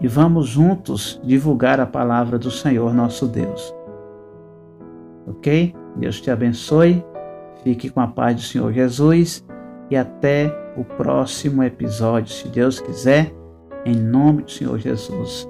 e 0.00 0.08
vamos 0.08 0.48
juntos 0.48 1.20
divulgar 1.22 1.78
a 1.80 1.86
palavra 1.86 2.38
do 2.38 2.50
Senhor 2.50 2.94
nosso 2.94 3.26
Deus. 3.26 3.74
Ok? 5.26 5.74
Deus 5.96 6.20
te 6.20 6.30
abençoe, 6.30 7.04
fique 7.62 7.90
com 7.90 8.00
a 8.00 8.06
paz 8.06 8.36
do 8.36 8.42
Senhor 8.42 8.72
Jesus 8.72 9.44
e 9.90 9.96
até 9.96 10.54
o 10.76 10.84
próximo 10.84 11.62
episódio, 11.62 12.32
se 12.32 12.48
Deus 12.48 12.80
quiser, 12.80 13.34
em 13.84 13.96
nome 13.96 14.42
do 14.42 14.50
Senhor 14.50 14.78
Jesus. 14.78 15.49